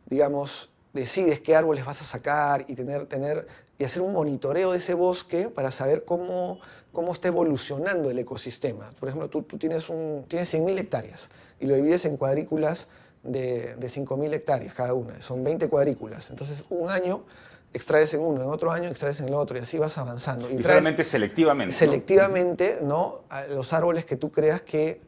digamos, 0.05 0.69
decides 0.93 1.39
qué 1.39 1.55
árboles 1.55 1.85
vas 1.85 2.01
a 2.01 2.05
sacar 2.05 2.65
y, 2.67 2.75
tener, 2.75 3.05
tener, 3.07 3.47
y 3.77 3.83
hacer 3.83 4.01
un 4.01 4.13
monitoreo 4.13 4.71
de 4.71 4.77
ese 4.77 4.93
bosque 4.93 5.49
para 5.49 5.71
saber 5.71 6.05
cómo, 6.05 6.59
cómo 6.91 7.13
está 7.13 7.27
evolucionando 7.27 8.09
el 8.09 8.19
ecosistema. 8.19 8.93
Por 8.99 9.09
ejemplo, 9.09 9.29
tú, 9.29 9.43
tú 9.43 9.57
tienes, 9.57 9.89
un, 9.89 10.25
tienes 10.27 10.53
100.000 10.53 10.79
hectáreas 10.79 11.29
y 11.59 11.65
lo 11.65 11.75
divides 11.75 12.05
en 12.05 12.17
cuadrículas 12.17 12.87
de, 13.23 13.75
de 13.75 13.87
5.000 13.87 14.33
hectáreas 14.33 14.73
cada 14.73 14.93
una. 14.93 15.21
Son 15.21 15.43
20 15.43 15.67
cuadrículas. 15.69 16.29
Entonces, 16.29 16.63
un 16.69 16.89
año 16.89 17.25
extraes 17.73 18.13
en 18.13 18.21
uno, 18.21 18.41
en 18.41 18.49
otro 18.49 18.71
año 18.71 18.89
extraes 18.89 19.19
en 19.19 19.27
el 19.27 19.33
otro 19.33 19.57
y 19.57 19.61
así 19.61 19.77
vas 19.77 19.97
avanzando. 19.97 20.49
Y, 20.49 20.61
solamente 20.61 21.03
selectivamente. 21.03 21.73
Selectivamente, 21.73 22.79
¿no? 22.81 23.21
Los 23.49 23.73
árboles 23.73 24.05
que 24.05 24.15
tú 24.15 24.31
creas 24.31 24.61
que 24.61 25.01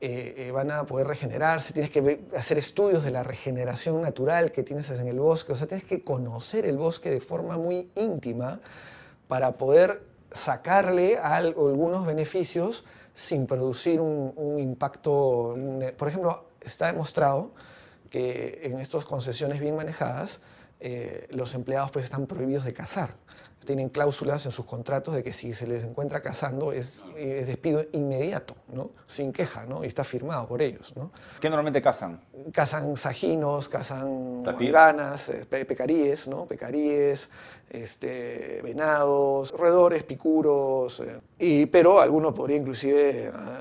eh, 0.00 0.34
eh, 0.46 0.50
van 0.50 0.70
a 0.70 0.84
poder 0.84 1.06
regenerarse, 1.06 1.74
tienes 1.74 1.90
que 1.90 2.20
hacer 2.34 2.56
estudios 2.56 3.04
de 3.04 3.10
la 3.10 3.22
regeneración 3.22 4.00
natural 4.00 4.50
que 4.50 4.62
tienes 4.62 4.88
en 4.90 5.06
el 5.06 5.20
bosque, 5.20 5.52
o 5.52 5.56
sea, 5.56 5.66
tienes 5.66 5.84
que 5.84 6.02
conocer 6.02 6.64
el 6.64 6.78
bosque 6.78 7.10
de 7.10 7.20
forma 7.20 7.58
muy 7.58 7.90
íntima 7.96 8.60
para 9.28 9.52
poder 9.52 10.02
sacarle 10.32 11.18
algunos 11.18 12.06
beneficios 12.06 12.86
sin 13.12 13.46
producir 13.46 14.00
un, 14.00 14.58
impacto. 14.58 15.54
por 15.98 16.08
ejemplo, 16.08 16.44
está 16.60 16.86
demostrado 16.86 17.54
que 18.10 18.60
en 18.64 18.80
estas 18.80 19.04
concesiones 19.04 19.60
bien 19.60 19.76
manejadas, 19.76 20.40
eh, 20.80 21.28
los 21.30 21.54
empleados 21.54 21.90
pues 21.90 22.04
están 22.04 22.26
prohibidos 22.26 22.64
de 22.64 22.72
cazar 22.72 23.16
tienen 23.64 23.88
cláusulas 23.88 24.44
en 24.46 24.52
sus 24.52 24.64
contratos 24.64 25.14
de 25.14 25.22
que 25.22 25.32
si 25.32 25.52
se 25.52 25.66
les 25.66 25.84
encuentra 25.84 26.22
cazando 26.22 26.72
es, 26.72 27.04
despido 27.14 27.84
inmediato, 27.92 28.54
¿no? 28.72 28.90
sin 29.04 29.32
queja, 29.32 29.66
¿no? 29.66 29.84
y 29.84 29.86
está 29.86 30.04
firmado 30.04 30.46
por 30.46 30.62
ellos. 30.62 30.92
¿no? 30.96 31.12
¿Qué 31.40 31.48
normalmente 31.48 31.82
cazan? 31.82 32.20
Cazan 32.52 32.96
sajinos, 32.96 33.68
cazan 33.68 34.42
ganas, 34.42 35.28
eh, 35.28 35.46
pecaríes, 35.46 36.26
¿no? 36.28 36.46
pecaríes, 36.46 37.28
este, 37.68 38.60
venados, 38.62 39.52
roedores, 39.52 40.04
picuros, 40.04 41.00
eh, 41.00 41.20
y, 41.38 41.66
pero 41.66 42.00
algunos 42.00 42.34
podrían 42.34 42.62
inclusive 42.62 43.30
ah, 43.32 43.60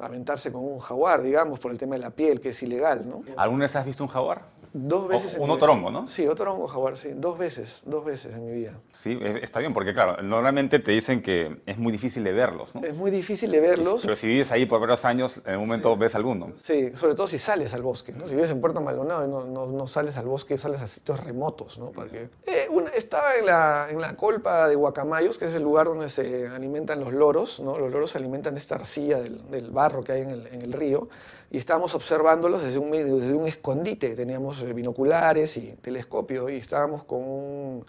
aventarse 0.00 0.52
con 0.52 0.64
un 0.64 0.78
jaguar, 0.78 1.22
digamos, 1.22 1.58
por 1.58 1.70
el 1.70 1.78
tema 1.78 1.96
de 1.96 2.00
la 2.00 2.10
piel, 2.10 2.40
que 2.40 2.50
es 2.50 2.62
ilegal. 2.62 3.08
¿no? 3.08 3.22
¿Alguna 3.36 3.64
vez 3.64 3.76
has 3.76 3.84
visto 3.84 4.04
un 4.04 4.10
jaguar? 4.10 4.42
Dos 4.74 5.08
veces. 5.08 5.36
un 5.38 5.50
otorongo, 5.50 5.90
¿no? 5.90 6.06
Sí, 6.06 6.26
otorongo 6.26 6.66
jaguar, 6.66 6.96
sí. 6.96 7.10
Dos 7.14 7.38
veces, 7.38 7.82
dos 7.86 8.04
veces 8.04 8.34
en 8.34 8.46
mi 8.46 8.52
vida. 8.52 8.72
Sí, 8.90 9.18
está 9.42 9.60
bien, 9.60 9.74
porque 9.74 9.92
claro, 9.92 10.22
normalmente 10.22 10.78
te 10.78 10.92
dicen 10.92 11.22
que 11.22 11.60
es 11.66 11.78
muy 11.78 11.92
difícil 11.92 12.24
de 12.24 12.32
verlos, 12.32 12.74
¿no? 12.74 12.82
Es 12.82 12.96
muy 12.96 13.10
difícil 13.10 13.50
de 13.50 13.60
verlos. 13.60 14.02
Pero 14.02 14.16
si 14.16 14.26
vives 14.26 14.50
ahí 14.50 14.64
por 14.64 14.80
varios 14.80 15.04
años, 15.04 15.40
en 15.44 15.56
un 15.56 15.66
momento 15.66 15.96
ves 15.96 16.14
alguno. 16.14 16.52
Sí, 16.54 16.92
sobre 16.94 17.14
todo 17.14 17.26
si 17.26 17.38
sales 17.38 17.74
al 17.74 17.82
bosque, 17.82 18.12
¿no? 18.12 18.26
Si 18.26 18.34
vives 18.34 18.50
en 18.50 18.60
Puerto 18.60 18.80
Maldonado 18.80 19.26
no, 19.26 19.44
no, 19.44 19.66
no 19.66 19.86
sales 19.86 20.16
al 20.16 20.26
bosque, 20.26 20.56
sales 20.56 20.80
a 20.80 20.86
sitios 20.86 21.22
remotos, 21.22 21.78
¿no? 21.78 21.90
Porque 21.90 22.30
eh, 22.46 22.68
estaba 22.94 23.36
en 23.36 23.46
la, 23.46 23.88
en 23.90 24.00
la 24.00 24.16
colpa 24.16 24.68
de 24.68 24.74
Guacamayos, 24.74 25.38
que 25.38 25.46
es 25.46 25.54
el 25.54 25.62
lugar 25.62 25.86
donde 25.86 26.08
se 26.08 26.48
alimentan 26.48 27.00
los 27.00 27.12
loros, 27.12 27.60
¿no? 27.60 27.78
Los 27.78 27.92
loros 27.92 28.10
se 28.10 28.18
alimentan 28.18 28.54
de 28.54 28.60
esta 28.60 28.76
arcilla 28.76 29.20
del, 29.20 29.50
del 29.50 29.70
barro 29.70 30.02
que 30.02 30.12
hay 30.12 30.22
en 30.22 30.30
el, 30.30 30.46
en 30.46 30.62
el 30.62 30.72
río 30.72 31.08
y 31.52 31.58
estábamos 31.58 31.94
observándolos 31.94 32.62
desde 32.62 32.78
un, 32.78 32.90
desde 32.90 33.34
un 33.34 33.46
escondite. 33.46 34.16
Teníamos 34.16 34.62
eh, 34.62 34.72
binoculares 34.72 35.58
y 35.58 35.74
telescopio 35.82 36.48
y 36.48 36.56
estábamos 36.56 37.04
con 37.04 37.22
un, 37.22 37.84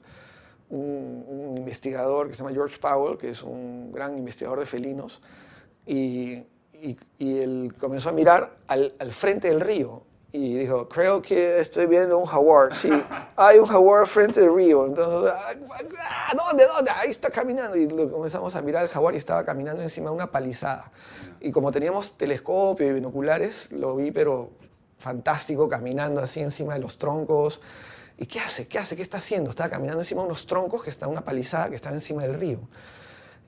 investigador 1.55 2.27
que 2.27 2.33
se 2.33 2.39
llama 2.39 2.51
George 2.53 2.77
Powell, 2.77 3.17
que 3.17 3.29
es 3.29 3.41
un 3.41 3.93
gran 3.93 4.17
investigador 4.17 4.59
de 4.59 4.65
felinos, 4.65 5.21
y, 5.85 6.43
y, 6.73 6.97
y 7.17 7.37
él 7.37 7.73
comenzó 7.79 8.09
a 8.09 8.11
mirar 8.11 8.57
al, 8.67 8.93
al 8.99 9.13
frente 9.13 9.47
del 9.47 9.61
río 9.61 10.03
y 10.35 10.57
dijo, 10.57 10.89
creo 10.89 11.21
que 11.21 11.59
estoy 11.59 11.85
viendo 11.85 12.17
un 12.17 12.25
jaguar. 12.25 12.75
Sí, 12.75 12.89
hay 13.35 13.59
un 13.59 13.67
jaguar 13.67 14.07
frente 14.07 14.41
del 14.41 14.53
río. 14.53 14.87
Entonces, 14.87 15.31
ah, 15.31 16.33
¿dónde, 16.35 16.65
dónde? 16.65 16.89
Ahí 16.89 17.11
está 17.11 17.29
caminando. 17.29 17.77
Y 17.77 17.87
comenzamos 17.87 18.55
a 18.55 18.61
mirar 18.63 18.81
al 18.81 18.89
jaguar 18.89 19.13
y 19.13 19.19
estaba 19.19 19.45
caminando 19.45 19.83
encima 19.83 20.09
de 20.09 20.15
una 20.15 20.31
palizada. 20.31 20.91
Y 21.39 21.51
como 21.51 21.71
teníamos 21.71 22.17
telescopio 22.17 22.89
y 22.89 22.93
binoculares, 22.93 23.71
lo 23.71 23.95
vi, 23.95 24.09
pero 24.09 24.49
fantástico, 24.97 25.69
caminando 25.69 26.19
así 26.19 26.39
encima 26.39 26.73
de 26.73 26.79
los 26.79 26.97
troncos. 26.97 27.61
¿Y 28.17 28.25
qué 28.25 28.39
hace? 28.39 28.67
¿Qué 28.67 28.79
hace? 28.79 28.95
¿Qué 28.95 29.03
está 29.03 29.19
haciendo? 29.19 29.51
Estaba 29.51 29.69
caminando 29.69 30.01
encima 30.01 30.21
de 30.21 30.27
unos 30.27 30.47
troncos 30.47 30.83
que 30.83 30.89
está 30.89 31.07
una 31.07 31.21
palizada 31.21 31.69
que 31.69 31.75
estaba 31.75 31.93
encima 31.93 32.23
del 32.23 32.33
río. 32.33 32.57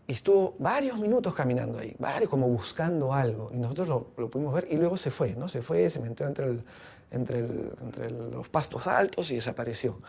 Y 0.08 0.14
estuvo 0.14 0.56
varios 0.60 1.00
minutos 1.00 1.34
caminando 1.34 1.80
ahí, 1.80 1.96
varios, 1.98 2.30
como 2.30 2.48
buscando 2.48 3.14
algo. 3.14 3.50
Y 3.52 3.58
nosotros 3.58 3.88
lo, 3.88 4.08
lo, 4.18 4.30
pudimos 4.30 4.54
ver 4.54 4.68
y 4.70 4.78
luego 4.78 4.98
se 4.98 5.10
fue, 5.10 5.36
¿no? 5.36 5.48
Se 5.48 5.64
fue, 5.64 5.90
se 5.90 6.00
metió 6.00 6.28
entre, 6.28 6.46
el, 6.46 6.64
entre, 7.10 7.40
el, 7.40 7.72
entre 7.82 8.10
los 8.12 8.48
pastos 8.48 8.86
altos 8.86 9.32
y 9.32 9.36
desapareció. 9.36 10.00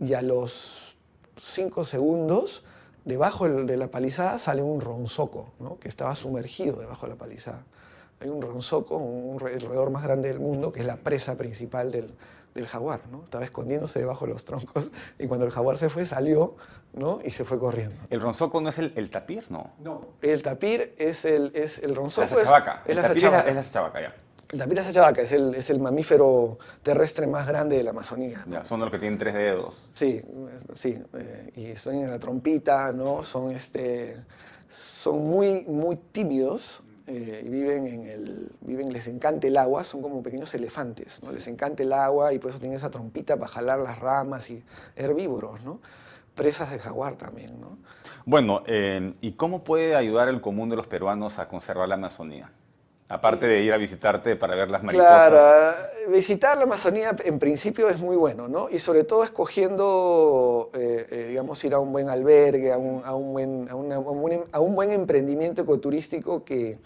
Y 0.00 0.12
a 0.12 0.20
los 0.20 0.98
cinco 1.36 1.84
segundos, 1.84 2.62
debajo 3.06 3.48
de 3.48 3.76
la 3.78 3.90
palizada 3.90 4.38
sale 4.38 4.62
un 4.62 4.82
ronzoco, 4.82 5.52
¿no? 5.60 5.78
Que 5.78 5.88
estaba 5.88 6.14
sumergido 6.14 6.76
debajo 6.76 7.06
de 7.06 7.12
la 7.12 7.18
palizada. 7.18 7.64
Hay 8.20 8.28
un 8.28 8.42
ronzoco, 8.42 8.96
un, 8.96 9.40
el 9.48 9.60
roedor 9.62 9.90
más 9.90 10.02
grande 10.02 10.28
del 10.28 10.40
mundo, 10.40 10.72
que 10.72 10.80
es 10.80 10.86
la 10.86 10.96
presa 10.96 11.36
principal 11.36 11.90
del, 11.90 12.12
del 12.54 12.66
jaguar, 12.66 13.00
¿no? 13.10 13.24
Estaba 13.24 13.44
escondiéndose 13.44 13.98
debajo 13.98 14.26
de 14.26 14.32
los 14.32 14.44
troncos 14.44 14.90
y 15.18 15.26
cuando 15.26 15.46
el 15.46 15.52
jaguar 15.52 15.78
se 15.78 15.88
fue 15.88 16.06
salió, 16.06 16.56
¿no? 16.92 17.20
Y 17.24 17.30
se 17.30 17.44
fue 17.44 17.58
corriendo. 17.58 17.96
¿El 18.10 18.20
ronzoco 18.20 18.60
no 18.60 18.68
es 18.68 18.78
el, 18.78 19.10
tapir, 19.10 19.44
no? 19.50 19.72
No, 19.80 20.06
el 20.22 20.42
tapir 20.42 20.94
es 20.98 21.24
el, 21.24 21.52
es 21.54 21.78
el 21.78 21.94
ronzoco. 21.94 22.34
La 22.36 22.44
sachabaca. 22.44 22.82
Es, 22.84 22.90
el 22.90 22.96
la 22.96 23.08
sachabaca. 23.08 23.48
Es 23.48 23.54
la 23.54 23.62
sachabaca, 23.62 24.00
ya. 24.00 24.14
El 24.50 24.58
tapir 24.58 24.78
es 24.78 24.78
la 24.78 24.84
sachabaca, 24.84 25.20
es 25.20 25.32
el, 25.32 25.54
es 25.54 25.68
el 25.68 25.78
mamífero 25.78 26.58
terrestre 26.82 27.26
más 27.26 27.46
grande 27.46 27.76
de 27.76 27.84
la 27.84 27.90
Amazonía. 27.90 28.44
Ya, 28.48 28.64
son 28.64 28.80
los 28.80 28.90
que 28.90 28.98
tienen 28.98 29.18
tres 29.18 29.34
dedos. 29.34 29.86
Sí, 29.90 30.22
sí, 30.72 31.02
eh, 31.14 31.52
y 31.54 31.76
son 31.76 31.96
en 31.96 32.10
la 32.10 32.18
trompita, 32.18 32.92
¿no? 32.92 33.22
Son, 33.22 33.50
este, 33.50 34.16
son 34.70 35.26
muy, 35.26 35.66
muy 35.66 35.96
tímidos, 35.96 36.82
eh, 37.10 37.42
viven 37.48 37.86
en 37.86 38.06
el, 38.06 38.52
viven, 38.60 38.92
les 38.92 39.06
encanta 39.06 39.46
el 39.46 39.56
agua, 39.56 39.82
son 39.82 40.02
como 40.02 40.22
pequeños 40.22 40.52
elefantes, 40.52 41.22
¿no? 41.22 41.32
Les 41.32 41.48
encanta 41.48 41.82
el 41.82 41.94
agua 41.94 42.34
y 42.34 42.38
por 42.38 42.50
eso 42.50 42.58
tienen 42.58 42.76
esa 42.76 42.90
trompita 42.90 43.38
para 43.38 43.48
jalar 43.48 43.78
las 43.78 43.98
ramas 43.98 44.50
y 44.50 44.62
herbívoros, 44.94 45.64
¿no? 45.64 45.80
Presas 46.34 46.70
de 46.70 46.78
jaguar 46.78 47.16
también, 47.16 47.58
¿no? 47.58 47.78
Bueno, 48.26 48.62
eh, 48.66 49.14
¿y 49.22 49.32
cómo 49.32 49.64
puede 49.64 49.96
ayudar 49.96 50.28
el 50.28 50.42
común 50.42 50.68
de 50.68 50.76
los 50.76 50.86
peruanos 50.86 51.38
a 51.38 51.48
conservar 51.48 51.88
la 51.88 51.94
Amazonía? 51.94 52.52
Aparte 53.10 53.46
de 53.46 53.62
ir 53.62 53.72
a 53.72 53.78
visitarte 53.78 54.36
para 54.36 54.54
ver 54.54 54.70
las 54.70 54.82
mariposas. 54.82 55.30
Claro, 55.30 55.74
visitar 56.10 56.58
la 56.58 56.64
Amazonía 56.64 57.16
en 57.24 57.38
principio 57.38 57.88
es 57.88 58.00
muy 58.00 58.16
bueno, 58.16 58.48
¿no? 58.48 58.68
Y 58.68 58.78
sobre 58.78 59.04
todo 59.04 59.24
escogiendo, 59.24 60.70
eh, 60.74 61.06
eh, 61.10 61.26
digamos, 61.28 61.64
ir 61.64 61.72
a 61.72 61.78
un 61.78 61.90
buen 61.90 62.10
albergue, 62.10 62.70
a 62.70 62.76
un, 62.76 63.02
a 63.02 63.14
un, 63.14 63.32
buen, 63.32 63.68
a 63.70 63.74
una, 63.74 63.96
a 64.52 64.60
un 64.60 64.74
buen 64.74 64.92
emprendimiento 64.92 65.62
ecoturístico 65.62 66.44
que, 66.44 66.78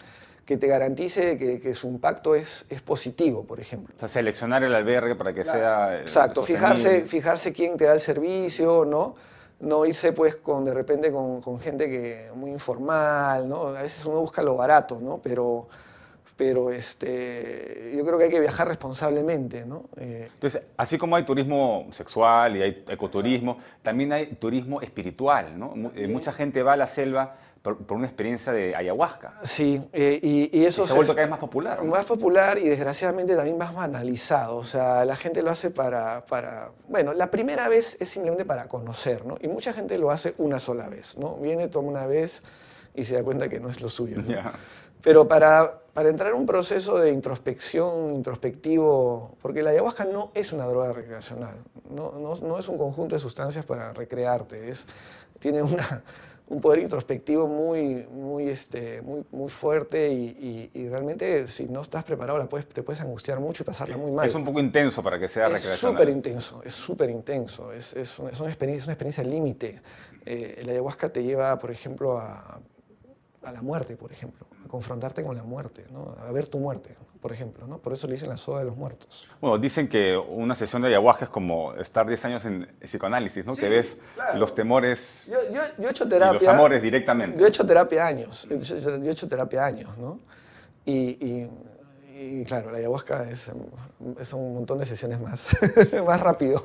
que 0.45 0.55
te 0.55 0.67
garantice 0.67 1.37
que, 1.37 1.59
que, 1.59 1.73
su 1.73 1.87
impacto 1.87 2.35
es, 2.35 2.67
es 2.69 2.81
positivo, 2.81 3.43
por 3.43 3.59
ejemplo. 3.59 3.93
O 3.97 3.99
sea, 3.99 4.07
seleccionar 4.07 4.63
el 4.63 4.73
albergue 4.73 5.15
para 5.15 5.33
que 5.33 5.43
sea... 5.43 5.97
Eh, 5.97 6.01
Exacto, 6.01 6.41
fijarse, 6.41 7.01
fijarse 7.01 7.51
quién 7.51 7.75
te 7.75 7.83
da 7.83 7.93
el 7.93 8.01
servicio, 8.01 8.85
¿no? 8.85 9.15
no 9.59 9.85
irse 9.85 10.11
pues 10.11 10.35
con 10.35 10.65
de 10.65 10.73
repente 10.73 11.11
con, 11.11 11.41
con, 11.41 11.59
gente 11.59 11.87
que 11.87 12.29
muy 12.35 12.51
informal, 12.51 13.47
¿no? 13.47 13.67
A 13.67 13.81
veces 13.83 14.05
uno 14.05 14.19
busca 14.19 14.41
lo 14.41 14.55
barato, 14.55 14.99
¿no? 15.01 15.21
Pero 15.23 15.69
pero 16.35 16.71
este, 16.71 17.93
yo 17.95 18.03
creo 18.05 18.17
que 18.17 18.25
hay 18.25 18.29
que 18.29 18.39
viajar 18.39 18.67
responsablemente. 18.67 19.65
¿no? 19.65 19.85
Eh, 19.97 20.29
Entonces, 20.33 20.63
así 20.77 20.97
como 20.97 21.15
hay 21.15 21.23
turismo 21.23 21.87
sexual 21.91 22.57
y 22.57 22.61
hay 22.63 22.83
ecoturismo, 22.87 23.59
también 23.81 24.13
hay 24.13 24.27
turismo 24.35 24.81
espiritual. 24.81 25.57
¿no? 25.57 25.73
Eh, 25.95 26.07
mucha 26.07 26.33
gente 26.33 26.63
va 26.63 26.73
a 26.73 26.77
la 26.77 26.87
selva 26.87 27.37
por, 27.63 27.77
una 27.91 28.07
experiencia 28.07 28.51
de 28.51 28.75
ayahuasca. 28.75 29.35
Sí, 29.43 29.81
eh, 29.93 30.19
y, 30.21 30.65
eso 30.65 30.85
se 30.85 30.91
ha 30.91 30.95
vuelto 30.95 31.13
cada 31.13 31.25
vez 31.25 31.31
más 31.31 31.39
popular. 31.39 31.83
Más 31.83 32.05
popular 32.05 32.57
y 32.57 32.67
desgraciadamente 32.67 33.35
también 33.35 33.57
más 33.57 33.73
banalizado. 33.73 34.57
O 34.57 34.65
sea, 34.65 35.05
la 35.05 35.15
gente 35.15 35.41
lo 35.41 35.49
hace 35.49 35.71
para, 35.71 36.25
para, 36.25 36.71
Bueno, 36.89 37.13
la 37.13 37.31
primera 37.31 37.69
vez 37.69 37.95
es 38.01 38.09
simplemente 38.09 38.43
para 38.43 38.67
conocer, 38.67 39.25
¿no? 39.25 39.37
Y 39.39 39.47
mucha 39.47 39.71
gente 39.71 39.97
lo 39.97 40.11
hace 40.11 40.33
una 40.37 40.59
sola 40.59 40.89
vez, 40.89 41.17
¿no? 41.17 41.37
Viene, 41.37 41.69
toma 41.69 41.87
una 41.87 42.05
vez 42.05 42.43
y 42.95 43.05
se 43.05 43.15
da 43.15 43.23
cuenta 43.23 43.47
que 43.47 43.61
no 43.61 43.69
es 43.69 43.81
lo 43.81 43.87
suyo. 43.87 44.17
Pero 45.03 45.27
para, 45.27 45.81
para 45.93 46.09
entrar 46.09 46.31
en 46.31 46.37
un 46.37 46.45
proceso 46.47 46.97
de 46.97 47.11
introspección, 47.11 48.15
introspectivo, 48.15 49.37
porque 49.41 49.61
la 49.61 49.71
ayahuasca 49.71 50.05
no 50.05 50.31
es 50.33 50.53
una 50.53 50.65
droga 50.65 50.93
recreacional, 50.93 51.57
no, 51.89 52.13
no, 52.13 52.35
no 52.35 52.57
es 52.57 52.67
un 52.69 52.77
conjunto 52.77 53.15
de 53.15 53.19
sustancias 53.19 53.65
para 53.65 53.93
recrearte, 53.93 54.71
es, 54.71 54.87
tiene 55.39 55.61
una, 55.61 56.03
un 56.47 56.61
poder 56.61 56.79
introspectivo 56.79 57.47
muy, 57.47 58.05
muy, 58.11 58.47
este, 58.47 59.01
muy, 59.01 59.25
muy 59.31 59.49
fuerte 59.49 60.09
y, 60.09 60.69
realmente 60.89 61.47
si 61.47 61.65
no 61.65 61.81
estás 61.81 62.03
preparado 62.03 62.37
la 62.37 62.47
puedes, 62.47 62.67
te 62.67 62.83
puedes 62.83 63.01
angustiar 63.01 63.39
mucho 63.39 63.63
y 63.63 63.65
pasarla 63.65 63.97
muy 63.97 64.11
mal. 64.11 64.27
Es 64.27 64.35
un 64.35 64.45
poco 64.45 64.59
intenso 64.59 65.03
para 65.03 65.19
que 65.19 65.27
sea 65.27 65.45
recreacional. 65.45 65.73
Es 65.73 65.79
súper 65.79 66.09
intenso, 66.09 66.61
es 66.63 66.73
súper 66.73 67.09
intenso, 67.09 67.73
es, 67.73 67.93
es, 67.93 68.19
una, 68.19 68.29
experiencia, 68.29 68.85
una 68.85 68.93
experiencia 68.93 69.23
límite. 69.23 69.81
Eh, 70.25 70.59
el 70.59 70.69
ayahuasca 70.69 71.09
te 71.09 71.23
lleva, 71.23 71.57
por 71.59 71.71
ejemplo, 71.71 72.17
a, 72.17 72.61
a 73.43 73.51
la 73.51 73.61
muerte, 73.61 73.97
por 73.97 74.11
ejemplo, 74.11 74.45
a 74.63 74.67
confrontarte 74.67 75.23
con 75.23 75.35
la 75.35 75.43
muerte, 75.43 75.85
¿no? 75.91 76.15
a 76.19 76.31
ver 76.31 76.47
tu 76.47 76.59
muerte, 76.59 76.95
por 77.21 77.31
ejemplo. 77.31 77.67
¿no? 77.67 77.77
Por 77.77 77.93
eso 77.93 78.07
le 78.07 78.13
dicen 78.13 78.29
la 78.29 78.37
soda 78.37 78.59
de 78.59 78.65
los 78.65 78.75
muertos. 78.75 79.29
Bueno, 79.41 79.57
dicen 79.57 79.87
que 79.87 80.17
una 80.17 80.55
sesión 80.55 80.81
de 80.81 80.89
ayahuasca 80.89 81.25
es 81.25 81.31
como 81.31 81.73
estar 81.73 82.07
10 82.07 82.25
años 82.25 82.45
en 82.45 82.67
psicoanálisis, 82.79 83.45
¿no? 83.45 83.55
que 83.55 83.69
ves 83.69 83.97
los 84.35 84.55
temores 84.55 85.23
yo, 85.27 85.37
yo, 85.51 85.87
he 85.87 85.91
hecho 85.91 86.07
terapia, 86.07 86.37
y 86.37 86.45
los 86.45 86.53
amores 86.53 86.81
directamente. 86.81 87.39
Yo 87.39 87.45
he 87.45 87.49
hecho 87.49 87.65
terapia 87.65 88.07
años, 88.07 88.47
yo, 88.49 88.95
he 88.95 89.09
hecho 89.09 89.27
terapia 89.27 89.65
años, 89.65 89.97
¿no? 89.97 90.19
Y, 90.85 91.47
y, 92.15 92.43
claro, 92.45 92.71
la 92.71 92.77
ayahuasca 92.77 93.29
es, 93.29 93.51
es, 94.19 94.33
un 94.33 94.53
montón 94.53 94.79
de 94.79 94.85
sesiones 94.85 95.19
más, 95.19 95.49
más 96.05 96.19
rápido. 96.19 96.63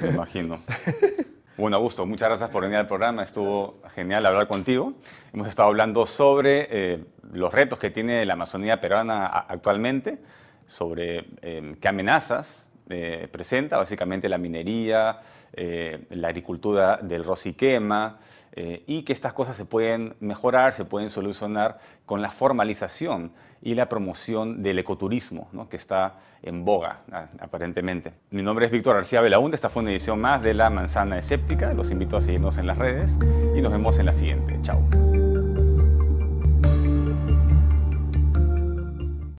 Me 0.00 0.10
imagino. 0.10 0.60
Bueno, 1.58 1.78
Augusto, 1.78 2.06
muchas 2.06 2.28
gracias 2.28 2.50
por 2.50 2.62
venir 2.62 2.76
al 2.76 2.86
programa. 2.86 3.24
Estuvo 3.24 3.80
genial 3.92 4.24
hablar 4.24 4.46
contigo. 4.46 4.92
Hemos 5.32 5.48
estado 5.48 5.66
hablando 5.68 6.06
sobre 6.06 6.68
eh, 6.70 7.04
los 7.32 7.52
retos 7.52 7.80
que 7.80 7.90
tiene 7.90 8.24
la 8.24 8.34
Amazonía 8.34 8.80
peruana 8.80 9.26
actualmente, 9.26 10.20
sobre 10.68 11.24
eh, 11.42 11.74
qué 11.80 11.88
amenazas 11.88 12.68
eh, 12.88 13.26
presenta, 13.32 13.76
básicamente 13.76 14.28
la 14.28 14.38
minería, 14.38 15.20
la 16.10 16.28
agricultura 16.28 16.98
del 17.02 17.24
rosiquema, 17.24 18.20
y 18.54 19.02
que 19.02 19.12
estas 19.12 19.32
cosas 19.32 19.56
se 19.56 19.64
pueden 19.64 20.14
mejorar, 20.20 20.74
se 20.74 20.84
pueden 20.84 21.10
solucionar 21.10 21.80
con 22.06 22.22
la 22.22 22.30
formalización 22.30 23.32
y 23.62 23.74
la 23.74 23.88
promoción 23.88 24.62
del 24.62 24.78
ecoturismo, 24.78 25.48
que 25.68 25.76
está 25.76 26.20
en 26.42 26.64
boga, 26.64 27.00
aparentemente. 27.40 28.12
Mi 28.30 28.42
nombre 28.42 28.66
es 28.66 28.72
Víctor 28.72 28.96
García 28.96 29.20
Belaúnde, 29.20 29.56
esta 29.56 29.68
fue 29.68 29.82
una 29.82 29.90
edición 29.90 30.20
más 30.20 30.42
de 30.42 30.54
La 30.54 30.70
Manzana 30.70 31.18
Escéptica, 31.18 31.72
los 31.72 31.90
invito 31.90 32.16
a 32.16 32.20
seguirnos 32.20 32.58
en 32.58 32.66
las 32.66 32.78
redes 32.78 33.18
y 33.56 33.60
nos 33.60 33.72
vemos 33.72 33.98
en 33.98 34.06
la 34.06 34.12
siguiente. 34.12 34.58
Chao. 34.62 35.07